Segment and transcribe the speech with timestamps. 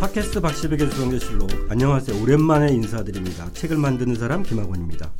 [0.00, 2.22] 팟캐스트 박시백의 수성교실로 안녕하세요.
[2.22, 3.52] 오랜만에 인사드립니다.
[3.52, 5.12] 책을 만드는 사람 김학원입니다.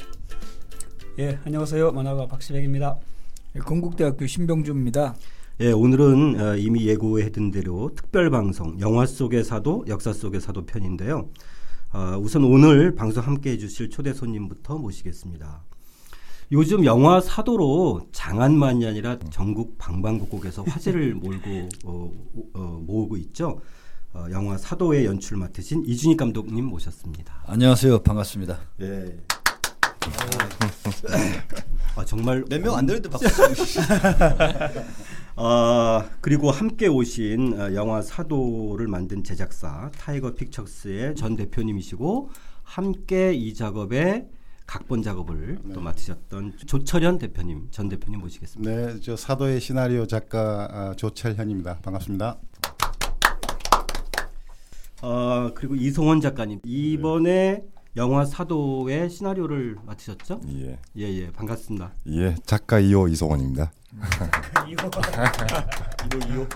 [1.19, 1.93] 예, 안녕하세요.
[1.93, 2.97] 만화가 박시백입니다.
[3.57, 5.17] 예, 건국대학교 신병주입니다.
[5.61, 11.29] 예, 오늘은 어, 이미 예고했던 대로 특별 방송 영화 속의 사도, 역사 속의 사도 편인데요.
[11.93, 15.63] 어, 우선 오늘 방송 함께 해주실 초대 손님부터 모시겠습니다.
[16.53, 22.11] 요즘 영화 사도로 장안만이 아니라 전국 방방곡곡에서 화제를 몰고 어,
[22.55, 23.61] 어, 모으고 있죠.
[24.13, 27.43] 어, 영화 사도의 연출 맡으신 이준익 감독님 모셨습니다.
[27.47, 28.01] 안녕하세요.
[28.03, 28.59] 반갑습니다.
[28.81, 29.17] 예.
[31.95, 33.27] 아, 정말 몇 명 안 되는데 박수.
[35.37, 42.31] 아 그리고 함께 오신 어, 영화 사도를 만든 제작사 타이거 픽처스의 전 대표님이시고
[42.65, 44.27] 함께 이 작업에
[44.67, 48.71] 각본 작업을 또 맡으셨던 조철현 대표님 전 대표님 모시겠습니다.
[48.71, 51.79] 네, 저 사도의 시나리오 작가 아, 조철현입니다.
[51.83, 52.39] 반갑습니다.
[55.03, 57.65] 어 그리고 이송원 작가님 이번에
[57.97, 60.41] 영화 사도의 시나리오를 맡으셨죠?
[60.49, 60.79] 예.
[60.97, 61.93] 예 예 반갑습니다.
[62.09, 63.73] 예, 작가 2호 이소원입니다.
[64.71, 66.47] 이거 이거.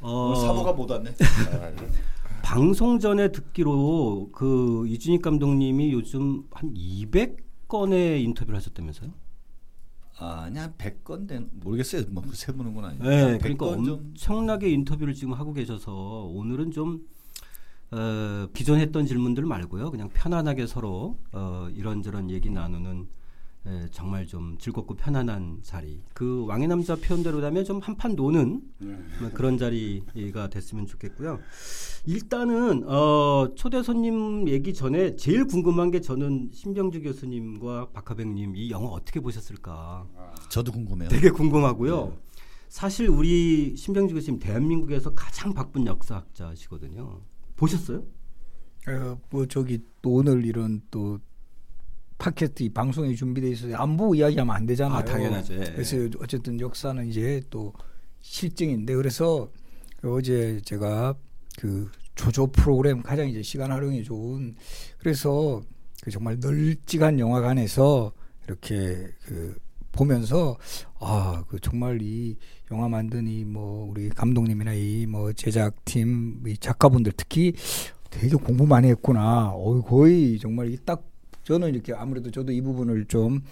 [0.00, 1.10] 어, 오늘 사모가 못 왔네.
[2.44, 9.10] 방송 전에 듣기로 그 이준익 감독님이 요즘 한 200건의 인터뷰를 하셨다면서요?
[10.18, 12.04] 아, 아니 한 100건 된 모르겠어요.
[12.08, 13.02] 뭐 세보는 건 아니에요.
[13.02, 17.06] 네, 한 그러니까 100건 좀 엄청나게 인터뷰를 지금 하고 계셔서 오늘은 좀
[17.90, 23.06] 어, 기존 했던 질문들 말고요, 그냥 편안하게 서로 어, 이런저런 얘기 나누는
[23.66, 26.00] 에, 정말 좀 즐겁고 편안한 자리.
[26.14, 31.40] 그 왕의 남자 표현대로라면 좀 한판 노는 뭐 그런 자리가 됐으면 좋겠고요.
[32.06, 38.88] 일단은 어, 초대 손님 얘기 전에 제일 궁금한 게 저는 신병주 교수님과 박하백님 이 영화
[38.90, 40.06] 어떻게 보셨을까?
[40.48, 41.08] 저도 궁금해요.
[41.08, 42.16] 되게 궁금하고요.
[42.68, 47.20] 사실 우리 신병주 교수님 대한민국에서 가장 바쁜 역사학자시거든요.
[47.56, 48.04] 보셨어요?
[48.88, 51.18] 어, 뭐 저기 또 오늘 이런 또
[52.18, 54.98] 팟캐스트 이 방송에 준비돼 있어서 안 보고 이야기하면 안 되잖아요.
[54.98, 55.54] 아, 당연하죠.
[55.54, 55.58] 예.
[55.74, 57.72] 그래서 어쨌든 역사는 이제 또
[58.20, 59.50] 실증인데 그래서
[60.02, 61.14] 어제 제가
[61.58, 64.54] 그 조조 프로그램 가장 이제 시간 활용이 좋은
[64.98, 65.62] 그래서
[66.02, 68.12] 그 정말 널찍한 영화관에서
[68.46, 69.56] 이렇게 그
[69.92, 70.56] 보면서
[71.00, 72.36] 아 그 정말 이
[72.70, 77.52] 영화 만든 이 뭐 우리 감독님이나 이 뭐 제작팀 이 작가분들 특히
[78.10, 79.50] 되게 공부 많이 했구나.
[79.54, 81.02] 어 거의 정말 이 딱
[81.46, 83.42] 저는 이렇게 아무래도 저도 이 부분을 좀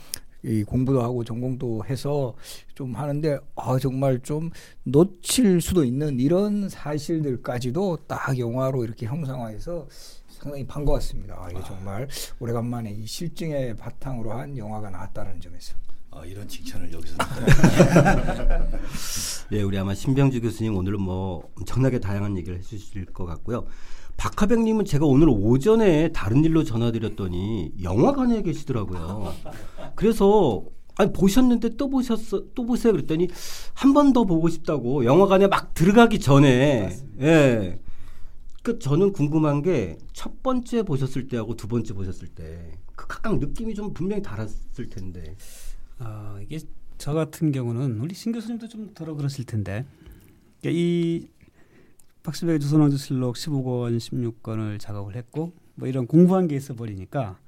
[0.45, 2.35] 이 공부도 하고 전공도 해서
[2.75, 4.51] 좀 하는데 아 정말 좀
[4.83, 9.89] 놓칠 수도 있는 이런 사실들까지도 딱 영화로 이렇게 형상화해서
[10.29, 11.35] 상당히 반가웠습니다.
[11.39, 12.07] 아, 이게 정말
[12.39, 15.75] 오래간만에 이 실증의 바탕으로 한 영화가 나왔다는 점에서.
[16.11, 17.17] 아, 이런 칭찬을 여기서
[19.53, 23.65] 예, 우리 아마 신병주 교수님 오늘은 뭐 엄청나게 다양한 얘기를 해주실 것 같고요.
[24.17, 29.33] 박하백님은 제가 오늘 오전에 다른 일로 전화드렸더니 영화관에 계시더라고요.
[29.95, 30.65] 그래서
[30.97, 33.29] 아니 보셨는데 또 보셨어 또 보세요 그랬더니
[33.75, 37.81] 한 번 더 보고 싶다고 영화관에 막 들어가기 전에 예.
[38.63, 43.75] 그 저는 궁금한 게 첫 번째 보셨을 때하고 두 번째 보셨을 때 그 각각 느낌이
[43.75, 45.35] 좀 분명히 달랐을 텐데.
[45.99, 46.61] 아, 이게
[46.97, 49.85] 저 같은 경우는 우리 신 교수님도 좀 덜어 그러실 텐데
[50.61, 51.27] 그러니까 이
[52.25, 57.39] 박시백의 조선왕조실록 15권, 16권을 작업을 했고 뭐 이런 공부한 게 있어 버리니까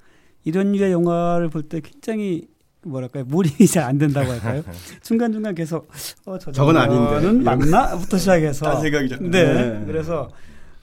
[0.45, 2.47] 이런 류의 영화를 볼 때 굉장히
[2.83, 4.63] 뭐랄까요 몰입이 잘 안 된다고 할까요
[5.03, 5.89] 중간 중간 계속
[6.25, 7.43] 어, 저 저건 아닌데.
[7.43, 9.85] 맞나부터 시작해서 딴 생각이 네, 네.
[9.87, 10.29] 그래서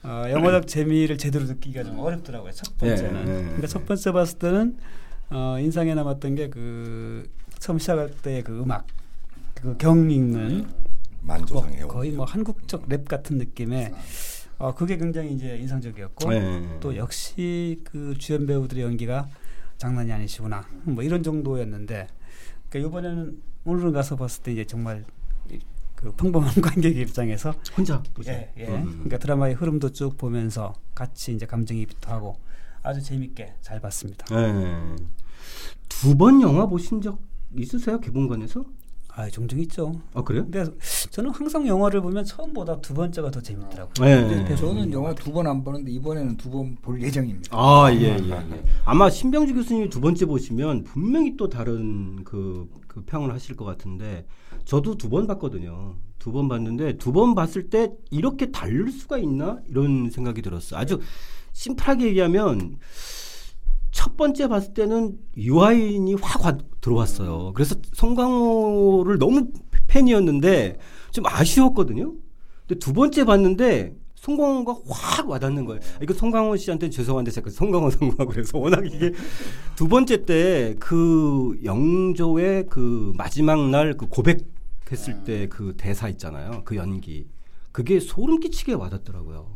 [0.02, 3.42] 어, 영화적 재미를 제대로 느끼기가 좀 어렵더라고요 첫 번째는 네, 네.
[3.44, 4.76] 그러니까 첫 번째 봤을 때는
[5.30, 7.26] 어, 인상에 남았던 게 그
[7.58, 8.86] 처음 시작할 때 그 음악
[9.54, 10.66] 그 경 읽는
[11.24, 11.88] 만조상 뭐.
[11.88, 13.92] 거의 뭐 한국적 랩 같은 느낌의
[14.58, 16.78] 어, 그게 굉장히 이제 인상적이었고 네.
[16.80, 19.28] 또 역시 그 주연 배우들의 연기가
[19.78, 22.06] 장난이 아니시구나 뭐 이런 정도였는데
[22.68, 25.04] 그러니까 이번에는 오늘은 가서 봤을 때 이제 정말
[25.50, 25.58] 이-
[25.94, 28.36] 그 평범한 관객의 입장에서 혼자 보세요.
[28.36, 28.68] 예, 예.
[28.68, 28.84] 음.
[28.90, 32.36] 그러니까 드라마의 흐름도 쭉 보면서 같이 이제 감정이입도 하고
[32.82, 34.26] 아주 재밌게 잘 봤습니다.
[34.26, 34.96] 네.
[35.88, 37.18] 두번 영화 보신 적
[37.56, 38.00] 있으세요?
[38.00, 38.64] 개봉관에서?
[39.16, 39.92] 아, 종종 있죠.
[40.12, 40.42] 아 그래요?
[40.42, 40.64] 근데
[41.10, 44.04] 저는 항상 영화를 보면 처음보다 두 번째가 더 재밌더라고요.
[44.04, 44.28] 네.
[44.28, 47.56] 근데 저는 영화 두 번 안 보는데 이번에는 두 번 볼 예정입니다.
[47.56, 48.62] 아, 예, 예, 예.
[48.84, 54.26] 아마 신병주 교수님이 두 번째 보시면 분명히 또 다른 그, 그 평을 하실 것 같은데
[54.64, 55.94] 저도 두 번 봤거든요.
[56.18, 60.76] 두 번 봤는데 두 번 봤을 때 이렇게 다를 수가 있나 이런 생각이 들었어.
[60.76, 60.98] 아주
[61.52, 62.78] 심플하게 얘기하면
[63.94, 67.52] 첫 번째 봤을 때는 유아인이 확 와- 들어왔어요.
[67.54, 69.48] 그래서 송강호를 너무
[69.86, 70.78] 팬이었는데
[71.12, 72.12] 좀 아쉬웠거든요.
[72.66, 75.80] 근데 두 번째 봤는데 송강호가 확 와닿는 거예요.
[76.02, 79.12] 이거 송강호 씨한테 죄송한데 제가 송강호 송강호 그래서 워낙 이게
[79.76, 86.62] 두 번째 때 그 영조의 그 마지막 날 그 고백했을 때 그 대사 있잖아요.
[86.64, 87.28] 그 연기
[87.70, 89.46] 그게 소름 끼치게 와닿더라고요.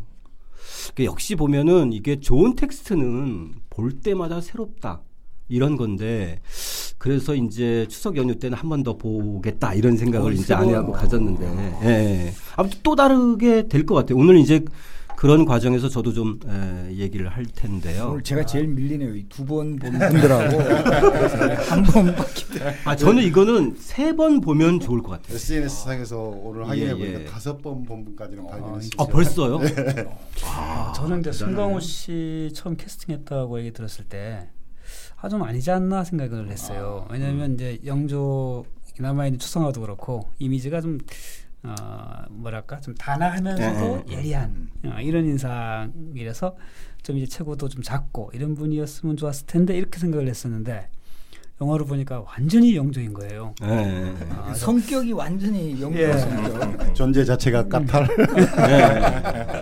[0.94, 5.02] 그 역시 보면은 이게 좋은 텍스트는 볼 때마다 새롭다.
[5.48, 6.40] 이런 건데
[6.98, 10.98] 그래서 이제 추석 연휴 때는 한 번 더 보겠다 이런 생각을 어, 이제 아내하고 거.
[10.98, 11.44] 가졌는데
[11.84, 12.32] 예.
[12.56, 14.18] 아무튼 또 다르게 될 것 같아요.
[14.18, 14.62] 오늘 이제
[15.18, 18.10] 그런 과정에서 저도 좀 에, 얘기를 할 텐데요.
[18.12, 19.14] 오늘 제가 제일 밀리네요.
[19.28, 20.58] 두 번 본 분들하고
[21.68, 22.76] 한번 봤기 때문에.
[22.84, 25.34] 아 저는 이거는 세 번 보면 좋을 것 같아요.
[25.34, 27.24] SNS 상에서 오늘 확인해 예, 보니까 예.
[27.24, 28.90] 다섯 번 본 분까지는 발견했어요.
[28.98, 29.60] 아 벌써요?
[30.46, 34.48] 아, 저는 이제 송강호 씨 처음 캐스팅했다고 얘기 들었을 때
[35.20, 37.08] 아 좀 아니지 않나 생각을 했어요.
[37.10, 38.64] 왜냐하면 이제 영조
[39.00, 40.98] 남아 있는 추성화도 그렇고 이미지가 좀
[41.64, 41.74] 어,
[42.30, 46.56] 뭐랄까 좀 단아하면서도 예, 예리한 어, 이런 인상이라서
[47.02, 50.88] 좀 이제 체구도 좀 작고 이런 분이었으면 좋았을 텐데 이렇게 생각을 했었는데
[51.60, 53.52] 영화로 보니까 완전히 영조인 거예요.
[53.64, 54.14] 예, 예.
[54.30, 56.12] 아, 저- 성격이 완전히 영조 예.
[56.16, 56.94] 성격.
[56.94, 58.06] 존재 자체가 까탈.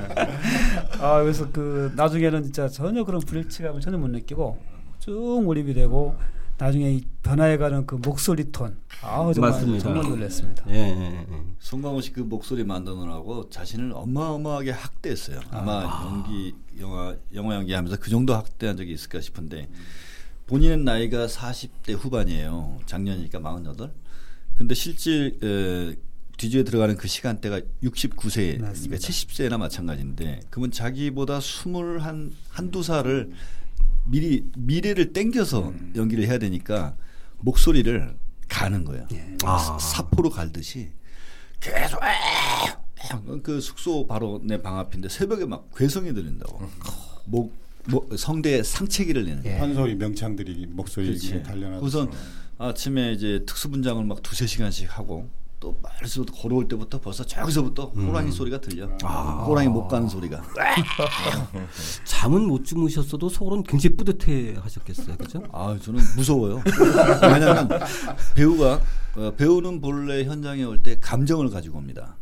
[1.00, 4.58] 아 그래서 그 나중에는 진짜 전혀 그런 불일치감을 전혀 못 느끼고
[4.98, 6.14] 쭉 몰입이 되고
[6.58, 9.82] 나중에 이 변화해가는 그 목소리 톤, 아 정말 맞습니다.
[9.84, 10.64] 정말 놀랐습니다.
[10.68, 11.42] 예, 예, 예.
[11.60, 15.40] 송강호 씨 그 목소리 만드느라고 자신을 어마어마하게 학대했어요.
[15.50, 19.68] 아마 연기 영화 영화 연기하면서 그 정도 학대한 적이 있을까 싶은데
[20.46, 22.78] 본인의 나이가 40대 후반이에요.
[22.86, 23.90] 작년이니까 48.
[24.56, 25.96] 근데 실질 에,
[26.38, 28.96] 뒤주에 들어가는 그 시간대가 69세, 그러니까 맞습니다.
[28.96, 31.98] 70세나 마찬가지인데 그러면 자기보다 21
[32.48, 33.30] 한두 살을
[34.04, 36.94] 미리 미래를 땡겨서 연기를 해야 되니까
[37.38, 38.16] 목소리를
[38.48, 39.06] 가는 거예요.
[39.44, 39.78] 아.
[39.80, 40.90] 사포로 갈듯이
[41.60, 42.00] 계속
[43.42, 46.68] 그 숙소 바로 내 방 앞인데 새벽에 막 괴성이 들린다고.
[47.26, 47.54] 목,
[47.86, 49.44] 목 성대에 상체기를 내는.
[49.44, 49.58] 예.
[49.58, 51.42] 판소리 명창들이 목소리.
[51.42, 51.84] 단련하고.
[51.84, 52.10] 우선
[52.58, 55.28] 아침에 이제 특수 분장을 막 두세 시간씩 하고
[55.58, 58.86] 또 말에서부터 걸어올 때부터 벌써 저기서부터 호랑이 소리가 들려.
[59.46, 60.42] 호랑이 못 가는 소리가.
[62.04, 65.16] 잠은 못 주무셨어도 속으로는 굉장히 뿌듯해 하셨겠어요.
[65.16, 65.42] 그죠?
[65.52, 66.62] 아 저는 무서워요.
[67.22, 67.68] 왜냐하면
[68.34, 68.80] 배우가
[69.16, 72.16] 어, 배우는 본래 현장에 올 때 감정을 가지고 옵니다.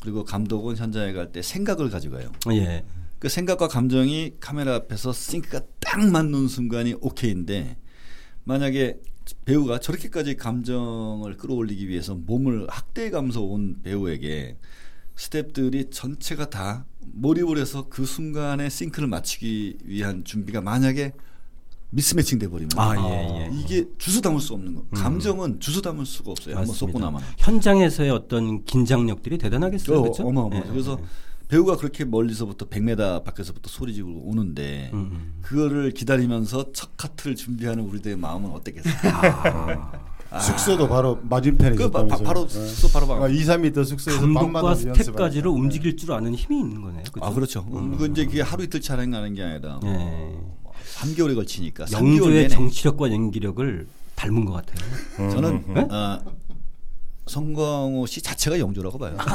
[0.00, 2.30] 그리고 감독은 현장에 갈 때 생각을 가지고 가요.
[2.52, 2.84] 예.
[3.18, 7.76] 그 생각과 감정이 카메라 앞에서 싱크가 딱 맞는 순간이 오케이인데
[8.44, 9.00] 만약에
[9.44, 14.56] 배우가 저렇게까지 감정을 끌어올리기 위해서 몸을 학대해가면서 온 배우에게
[15.16, 21.12] 스탭들이 전체가 다 몰입을 해서 그 순간에 싱크를 맞추기 위한 준비가 만약에
[21.90, 23.50] 미스매칭 돼 버리면 아, 예, 예.
[23.52, 24.84] 이게 주소 담을 수 없는 거.
[24.92, 26.56] 감정은 주소 담을 수가 없어요.
[26.56, 27.22] 한번 쏟고 나면.
[27.38, 29.98] 현장에서의 어떤 긴장력들이 대단하겠어요.
[29.98, 30.26] 어, 그렇죠?
[30.26, 30.56] 어마어마.
[30.56, 31.04] 예, 그래서 예.
[31.48, 35.38] 배우가 그렇게 멀리서부터 100m 밖에서부터 소리 지르고 오는데 음, 음.
[35.42, 38.94] 그거를 기다리면서 첫 카트를 준비하는 우리들의 마음은 어땠겠어요?
[40.30, 40.40] 아.
[40.40, 42.06] 숙소도 바로 맞은편에 그 바.
[42.06, 42.66] 바, 로 네.
[42.66, 43.22] 숙소 바로 방.
[43.22, 45.50] 아, 2, 3m 숙소에서 감독과 스텝까지를 하니까.
[45.50, 47.02] 움직일 줄 아는 힘이 있는 거네요.
[47.10, 47.24] 그죠?
[47.24, 47.66] 아 그렇죠.
[47.72, 47.96] 음.
[47.96, 50.38] 그 이제 그게 하루 이틀 촬영하는 게 아니라 예.
[50.96, 53.86] 3개월에 걸치니까 3개월 영조의 정치력과 연기력을
[54.16, 54.76] 닮은 것 같아요.
[55.20, 55.80] 음, 저는 네?
[55.80, 56.20] 어,
[57.26, 59.16] 성광호 씨 자체가 영조라고 봐요.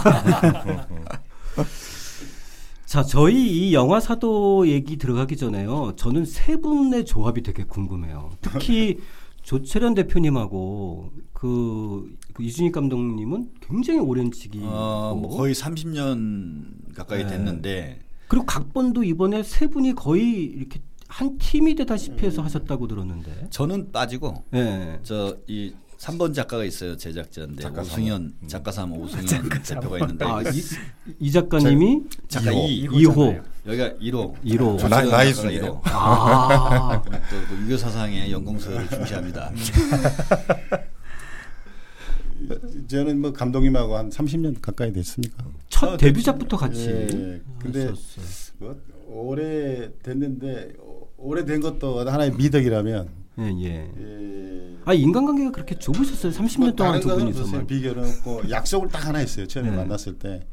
[2.93, 5.93] 자, 저희 이 영화 사도 얘기 들어가기 전에요.
[5.95, 8.29] 저는 세 분의 조합이 되게 궁금해요.
[8.39, 8.99] 특히
[9.41, 17.29] 조철현 대표님하고 그, 그 이준익 감독님은 굉장히 오랜 직이고 어, 뭐 거의 30년 가까이 네.
[17.31, 23.47] 됐는데 그리고 각본도 이번에 세 분이 거의 이렇게 한 팀이 되다시피 해서 하셨다고 들었는데.
[23.49, 24.99] 저는 빠지고 예.
[25.01, 25.73] 저이
[26.03, 29.25] 3번 작가가 있어요 제작자인데 작가 오승현 작가 삼 오승현
[29.63, 30.61] 대표가 있는데 아, 이,
[31.19, 33.41] 이 작가님이 작가 이 2호.
[33.65, 34.89] 여기가 1호 1호.
[34.89, 35.79] 나이- 나이 순이에요.
[35.81, 37.01] 1호 아.
[37.07, 39.49] 또그 유교 사상의 연공서를 중시합니다.
[42.89, 45.45] 저는 뭐 감독님하고 한 30년 가까이 됐습니까?
[45.69, 48.25] 첫 데뷔작부터 같이 예, 근데 하셨어요.
[48.57, 48.75] 뭐
[49.07, 53.91] 오래 됐는데 오- 오래된 것도 하나의 미덕이라면 예, 예.
[53.99, 56.31] 예, 아, 인간관계가 그렇게 좁으셨어요.
[56.31, 57.11] 30년 뭐 동안 두.
[57.11, 57.65] 없었어요.
[57.65, 59.47] 비결은 없고 약속을 딱 하나 했어요.
[59.47, 59.75] 처음에 네.
[59.75, 60.45] 만났을 때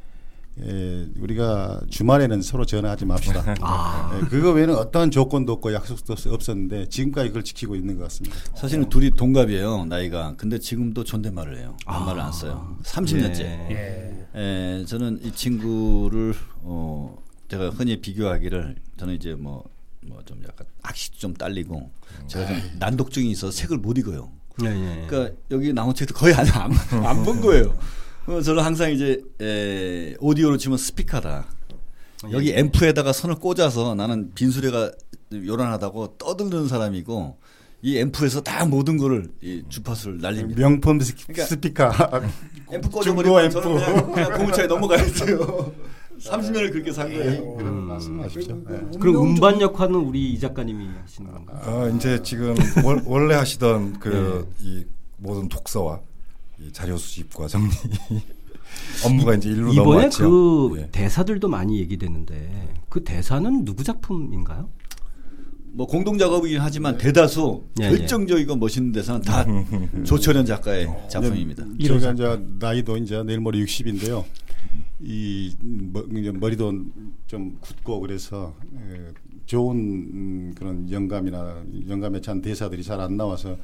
[0.62, 3.54] 예, 우리가 주말에는 서로 전화하지 맙시다.
[3.60, 4.18] 아.
[4.22, 8.36] 예, 그거 외에는 어떠한 조건도 없고 약속도 없- 없었는데 지금까지 그걸 지키고 있는 것 같습니다.
[8.56, 10.34] 사실은 둘이 동갑이에요 나이가.
[10.36, 11.76] 근데 지금도 존댓말을 해요.
[11.86, 12.76] 반말을 안 써요.
[12.82, 13.40] 30년째.
[13.40, 13.68] 예.
[14.34, 14.40] 예.
[14.80, 17.16] 에, 저는 이 친구를 어
[17.48, 19.64] 제가 흔히 비교하기를 저는 이제 뭐
[20.10, 21.90] 뭐 좀 약간 악시도 좀 딸리고
[22.26, 24.30] 제가 좀 난독증이 있어서 책을 못 읽어요.
[24.62, 25.06] 예, 예.
[25.08, 27.78] 그러니까 여기 나온 책도 거의 안안본 거예요.
[28.26, 31.46] 어, 저는 항상 이제 에, 오디오로 치면 스피커다.
[32.32, 34.92] 여기 앰프에다가 선을 꽂아서 나는 빈수레가
[35.32, 37.38] 요란하다고 떠드는 사람이고
[37.82, 40.60] 이 앰프에서 다 모든 거를 이 주파수를 날립니다.
[40.60, 41.90] 명품 스- 그러니까 스피커
[42.72, 43.92] 앰프 중고 꽂아버리면 저는 앰프.
[43.94, 45.72] 그냥, 그냥 고무차에 넘어가야 돼요.
[46.20, 47.56] 30년을 그렇게 산 거예요.
[47.56, 48.62] 그런 말씀 하십시오.
[48.70, 48.98] 예.
[48.98, 51.60] 그럼 음반 역할은 우리 이 작가님이 하시는 건가요?
[51.66, 54.66] 어, 이제 지금 월, 원래 하시던 그 네.
[54.66, 54.84] 이
[55.16, 56.00] 모든 독서와
[56.60, 57.70] 이 자료 수집과 정리
[59.04, 60.70] 업무가 이제 일로 이번에 넘어왔죠.
[60.70, 60.88] 그 예.
[60.92, 64.68] 대사들도 많이 얘기되는데 그 대사는 누구 작품인가요?
[65.72, 67.90] 뭐 공동 작업이긴 하지만 대다수 예, 예.
[67.90, 69.44] 결정적이고 멋있는 데서는 다
[70.04, 71.64] 조철현 작가의 작품입니다.
[71.86, 74.24] 저희가 이제 나이도 이제 내일 모레 60인데요.
[75.02, 76.02] 이 머,
[76.34, 76.72] 머리도
[77.26, 79.12] 좀 굳고 그래서 에,
[79.46, 83.56] 좋은 음, 그런 영감이나 영감에 찬 대사들이 잘 안 나와서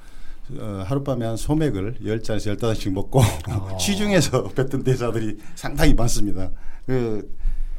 [0.59, 3.21] 어, 하룻밤에 한 소맥을 10잔에서 15잔씩 먹고
[3.81, 6.51] 취중해서 뱉던 대사들이 상당히 많습니다.
[6.87, 7.35] 그,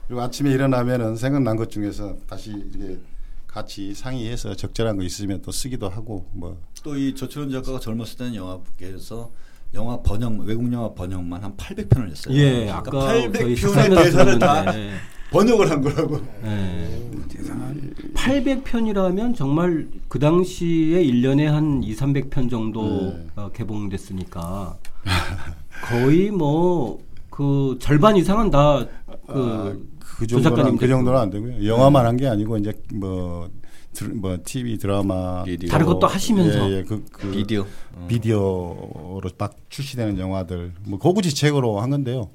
[0.07, 2.99] 그리고 아침에 일어나면은 생각난 것 중에서 다시 이렇게
[3.47, 8.35] 같이 상의해서 적절한 거 있으면 또 쓰기도 하고 뭐 또 이 조철현 작가가 젊었을 때는
[8.35, 9.29] 영화계에서
[9.73, 12.33] 영화 번역 외국 영화 번역만 한 800편을 했어요.
[12.35, 14.95] 예, 그러니까 아까 저희 800편의 식사하면서 대사를 다 들었는데
[15.31, 16.19] 번역을 한 거라고.
[16.45, 17.07] 예.
[18.13, 22.83] 800편이라면 정말 그 당시에 1년에 한 2, 300편 정도
[23.13, 23.27] 네.
[23.35, 24.77] 어, 개봉됐으니까
[25.89, 28.89] 거의 뭐 그 절반 이상은 다그
[29.27, 31.67] 아, 그조 정도는 그 정도는 안 되고요.
[31.67, 33.47] 영화만 한 게 아니고 이제 뭐,
[33.97, 35.69] 들, 뭐 TV 드라마 비디오.
[35.69, 36.69] 다른 것도 하시면서.
[36.69, 37.65] 예, 예, 그, 그 비디오.
[38.07, 42.29] 비디오로 막 출시되는 영화들 뭐 고구지책으로 한 건데요.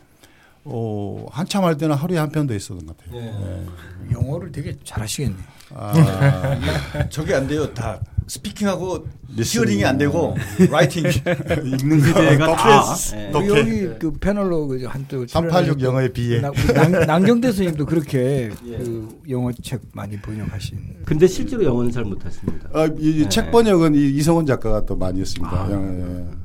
[0.64, 3.20] 어, 한참 할 때는 하루에 한 편도 있었던 것 같아요.
[3.20, 4.12] 예.
[4.12, 5.36] 영어를 되게 잘하시겠네.
[5.74, 7.72] 아, 저게 안 돼요.
[7.72, 9.64] 다 스피킹하고 listening.
[9.64, 10.36] hearing이 안 되고
[10.70, 11.04] writing.
[11.64, 12.94] 읽는 그대가 거 다.
[13.16, 13.30] 예.
[13.32, 13.48] 독해.
[13.48, 16.52] 여기 그 패널로 그 한또 386 영어의 비애 남,
[16.92, 21.02] 남경태 선생님도 그렇게 그 영어 책 많이 번역하신.
[21.04, 22.68] 근데 실제로 영어는 잘 못하십니다.
[22.72, 23.28] 아, 이, 네.
[23.28, 25.52] 책 번역은 이, 이성원 작가가 또 많이 했습니다.
[25.52, 25.68] 아.
[25.70, 26.41] 예, 예.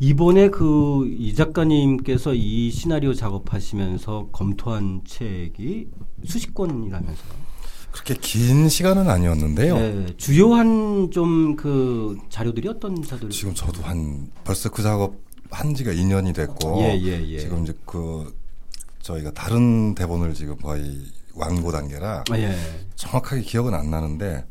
[0.00, 5.88] 이번에 그 이 작가님께서 이 시나리오 작업하시면서 검토한 책이
[6.24, 7.48] 수십 권이라면서요.
[7.90, 9.74] 그렇게 긴 시간은 아니었는데요.
[9.76, 13.30] 네, 주요한 좀 그 자료들이 어떤 자료들?
[13.30, 15.14] 지금 저도 한 벌써 그 작업
[15.50, 17.38] 한 지가 2년이 됐고 예, 예, 예.
[17.38, 18.32] 지금 이제 그
[19.00, 20.98] 저희가 다른 대본을 지금 거의
[21.34, 22.54] 완고 단계라 아, 예.
[22.94, 24.44] 정확하게 기억은 안 나는데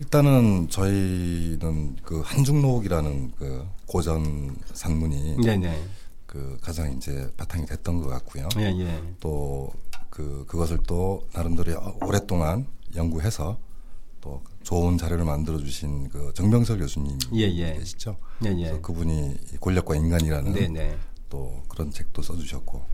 [0.00, 5.82] 일단은 저희는 그 한중록이라는 그 고전 산문이 네네.
[6.26, 8.48] 그 가장 이제 바탕이 됐던 것 같고요.
[8.58, 9.02] 예, 예.
[9.20, 13.58] 또그 그것을 또 나름대로 오랫동안 연구해서
[14.20, 17.74] 또 좋은 자료를 만들어 주신 그 정병설 교수님 예, 예.
[17.74, 18.16] 계시죠.
[18.44, 18.80] 예, 그래서 예.
[18.80, 20.98] 그분이 이 권력과 인간이라는 네네.
[21.30, 22.84] 또 그런 책도 써주셨고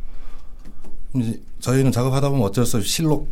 [1.60, 3.28] 저희는 작업하다 보면 어쩔 수 없이 실록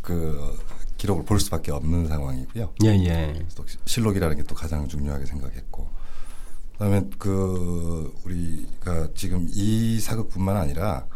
[0.00, 0.58] 그
[1.02, 2.74] 기록을 볼 수밖에 없는 상황이고요.
[2.84, 3.46] 예, 예.
[3.56, 5.88] 또 실록이라는 게 또 가장 중요하게 생각했고
[6.74, 11.06] 그다음에 그 우리가 지금 이 사극뿐만 아니라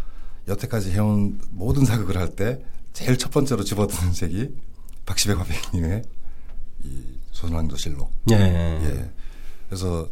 [0.48, 4.48] 여태까지 해온 모든 사극을 할 때 제일 첫 번째로 집어드는 책이
[5.04, 6.02] 박시백 화백님의
[6.84, 8.10] 이 조선왕조 실록.
[8.32, 8.34] 예.
[8.36, 9.10] 예.
[9.68, 10.08] 그래서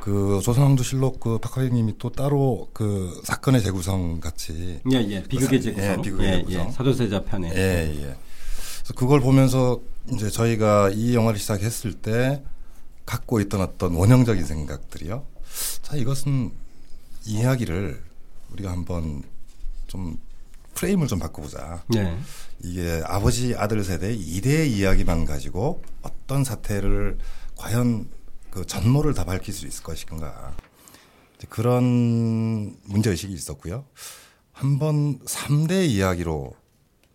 [0.00, 5.22] 그 조선왕조 실록 그 박하객님이 또 따로 그 사건의 재구성 같이 예, 예.
[5.22, 5.84] 비극의 재구성.
[5.98, 6.66] 예, 비극의 예, 재구성.
[6.66, 6.70] 예.
[6.72, 7.52] 사도세자 편에.
[7.54, 8.16] 예, 예.
[8.86, 9.80] 그래서 그걸 보면서
[10.12, 12.44] 이제 저희가 이 영화를 시작했을 때
[13.04, 15.26] 갖고 있던 어떤 원형적인 생각들이요.
[15.82, 16.52] 자, 이것은
[17.24, 18.00] 이 이야기를
[18.52, 19.24] 우리가 한번
[19.88, 20.20] 좀
[20.74, 21.82] 프레임을 좀 바꿔보자.
[21.88, 22.16] 네.
[22.62, 27.18] 이게 아버지 아들 세대의 이대의 이야기만 가지고 어떤 사태를
[27.56, 28.08] 과연
[28.50, 30.54] 그 전모를 다 밝힐 수 있을 것인가
[31.48, 33.84] 그런 문제 의식이 있었고요.
[34.52, 36.54] 한번 3대 이야기로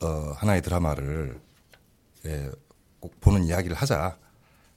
[0.01, 1.40] 어, 하나의 드라마를
[2.25, 2.50] 예,
[3.00, 4.18] 꼭 보는 이야기를 하자.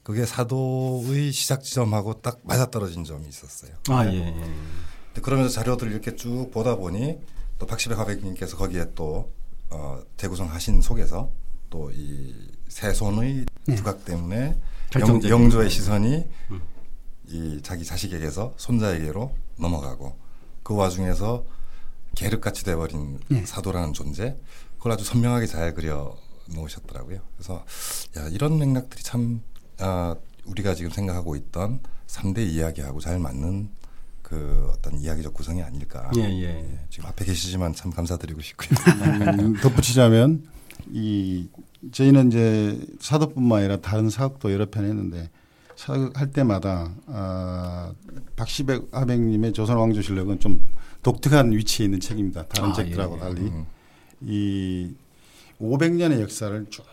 [0.03, 3.71] 그게 사도의 시작 지점하고 딱 맞아떨어진 점이 있었어요.
[3.89, 4.31] 아, 예, 예.
[4.33, 7.19] 근데 그러면서 자료들을 이렇게 쭉 보다 보니
[7.57, 9.31] 또 박시백 화백님께서 거기에 또
[9.69, 11.31] 어, 재구성하신 속에서
[11.69, 12.33] 또 이
[12.67, 14.61] 세손의 두각 때문에 영,
[14.91, 16.27] 결정적인 영 조의 시선이
[17.27, 20.17] 이 자기 자식에게서 손자에게로 넘어가고
[20.63, 21.45] 그 와중에서
[22.15, 24.37] 계륵같이 돼버린 사도라는 존재
[24.77, 26.15] 그걸 아주 선명하게 잘 그려
[26.47, 27.19] 놓으셨더라고요.
[27.35, 27.65] 그래서
[28.17, 29.41] 야 이런 맥락들이 참
[29.79, 33.69] 아, 우리가 지금 생각하고 있던 3대 이야기하고 잘 맞는
[34.21, 36.09] 그 어떤 이야기적 구성이 아닐까.
[36.17, 36.79] 예, 예.
[36.89, 38.69] 지금 앞에 계시지만 참 감사드리고 싶고요.
[39.39, 40.47] 음, 덧붙이자면
[40.91, 41.47] 이
[41.91, 45.29] 저희는 이제 사도뿐만 아니라 다른 사업도 여러 편 했는데
[45.75, 47.93] 사업할 때마다 아,
[48.35, 50.65] 박시백 하백님의 조선 왕조실록은 좀
[51.03, 52.47] 독특한 위치에 있는 책입니다.
[52.47, 53.19] 다른 아, 책들하고 예.
[53.19, 53.65] 달리 음.
[54.21, 54.91] 이
[55.61, 56.83] 500년의 역사를 쭉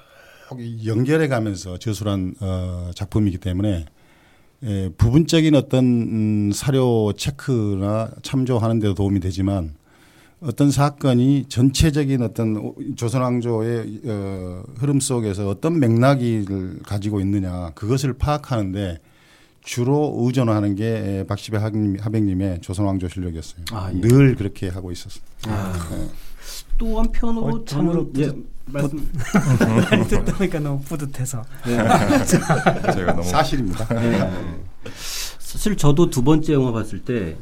[0.85, 3.87] 연결해 가면서 저술한 어, 작품이기 때문에
[4.65, 9.75] 예, 부분적인 어떤 음, 사료 체크나 참조하는 데도 도움이 되지만
[10.41, 18.99] 어떤 사건이 전체적인 어떤 오- 조선왕조의 어, 흐름 속에서 어떤 맥락을 가지고 있느냐 그것을 파악하는데
[19.65, 23.65] 주로 의존하는 게 예, 박시배 하백님- 하백님의 조선왕조실록이었어요.
[23.73, 24.01] 아, 예.
[24.01, 25.23] 늘 그렇게 하고 있었어요.
[26.79, 28.33] 또 한편으로 어, 참 참으로 예,
[28.67, 29.09] 말씀
[30.09, 33.87] 듣다 보니까 너무 뿌듯해서 제가 너무 사실입니다.
[35.43, 37.37] 사실 저도 두 번째 영화 봤을 때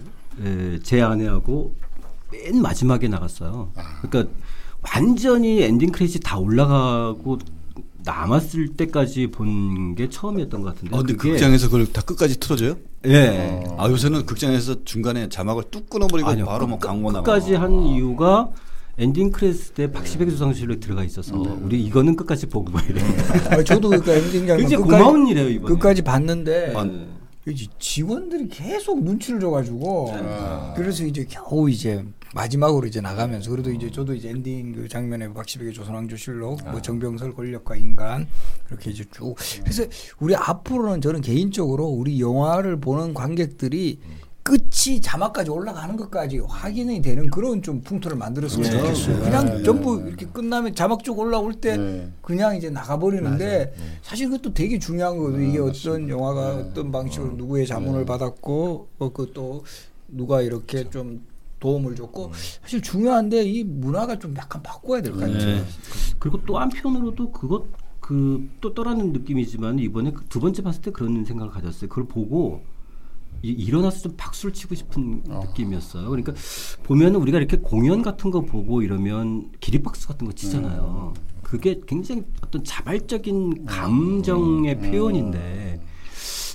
[0.83, 1.75] 제 아내하고
[2.33, 3.73] 맨 마지막에 나갔어요.
[4.01, 4.33] 그러니까
[4.95, 7.39] 완전히 엔딩 크레딧 다 올라가고
[8.05, 10.95] 남았을 때까지 본 게 처음이었던 것 같은데.
[10.97, 12.77] 어, 근데 그게- 극장에서 그걸 다 끝까지 틀어줘요?
[13.05, 13.63] 예.
[13.77, 16.47] 아 요새는 극장에서 중간에 자막을 뚝 끊어버리고 아니요.
[16.47, 17.23] 바로 뭐 끝- 광고 나가.
[17.25, 18.49] 끝까지 한 이유가
[19.01, 23.01] 엔딩 크레딧 때 박시백의 조선실록 들어가 있어서 우리 이거는 끝까지 보고 봐야 돼.
[23.49, 25.75] 아, 저도 그러니까 엔딩 장면 굉장히 끝까지, 고마운 일이에요 이번에.
[25.75, 26.87] 끝까지 봤는데 아,
[27.49, 30.75] 이제 직원들이 계속 눈치를 줘가지고 네.
[30.77, 32.05] 그래서 이제 겨우 이제
[32.35, 36.71] 마지막으로 이제 나가면서 그래도 이제 저도 이제 엔딩 그 장면에 박시백의 조선왕조실록 아.
[36.71, 38.29] 뭐 정병설 권력과 인간
[38.67, 39.85] 그렇게 이제 쭉 그래서
[40.21, 43.99] 우리 앞으로는 저는 개인적으로 우리 영화를 보는 관객들이
[44.51, 48.79] 끝이 자막까지 올라가는 것까지 확인이 되는 그런 좀 풍토를 만들었으면 네.
[48.79, 49.21] 좋겠어요.
[49.21, 52.11] 그냥 전부 이렇게 끝나면 자막 쭉 올라올 때 네.
[52.21, 55.49] 그냥 이제 나가버리는데 사실 그것도 되게 중요한 거거든요.
[55.49, 56.63] 이게 어떤 영화가 네.
[56.63, 59.63] 어떤 방식으로 누구의 자문을 받았고 어, 그또
[60.09, 61.25] 누가 이렇게 좀
[61.61, 65.39] 도움을 줬고 사실 중요한데 이 문화가 좀 약간 바꿔야 될 것 같아요.
[65.59, 65.65] 네.
[66.19, 67.67] 그리고 또 한편으로도 그것
[68.01, 71.89] 그또 떠나는 느낌이지만 이번에 그 두 번째 봤을 때 그런 생각을 가졌어요.
[71.89, 72.80] 그걸 보고 이,
[73.43, 76.09] 일어나서 좀 박수를 치고 싶은 느낌이었어요.
[76.09, 76.35] 그러니까
[76.83, 81.15] 보면 우리가 이렇게 공연 같은 거 보고 이러면 기립박수 같은 거 치잖아요.
[81.43, 85.81] 그게 굉장히 어떤 자발적인 감정의 표현인데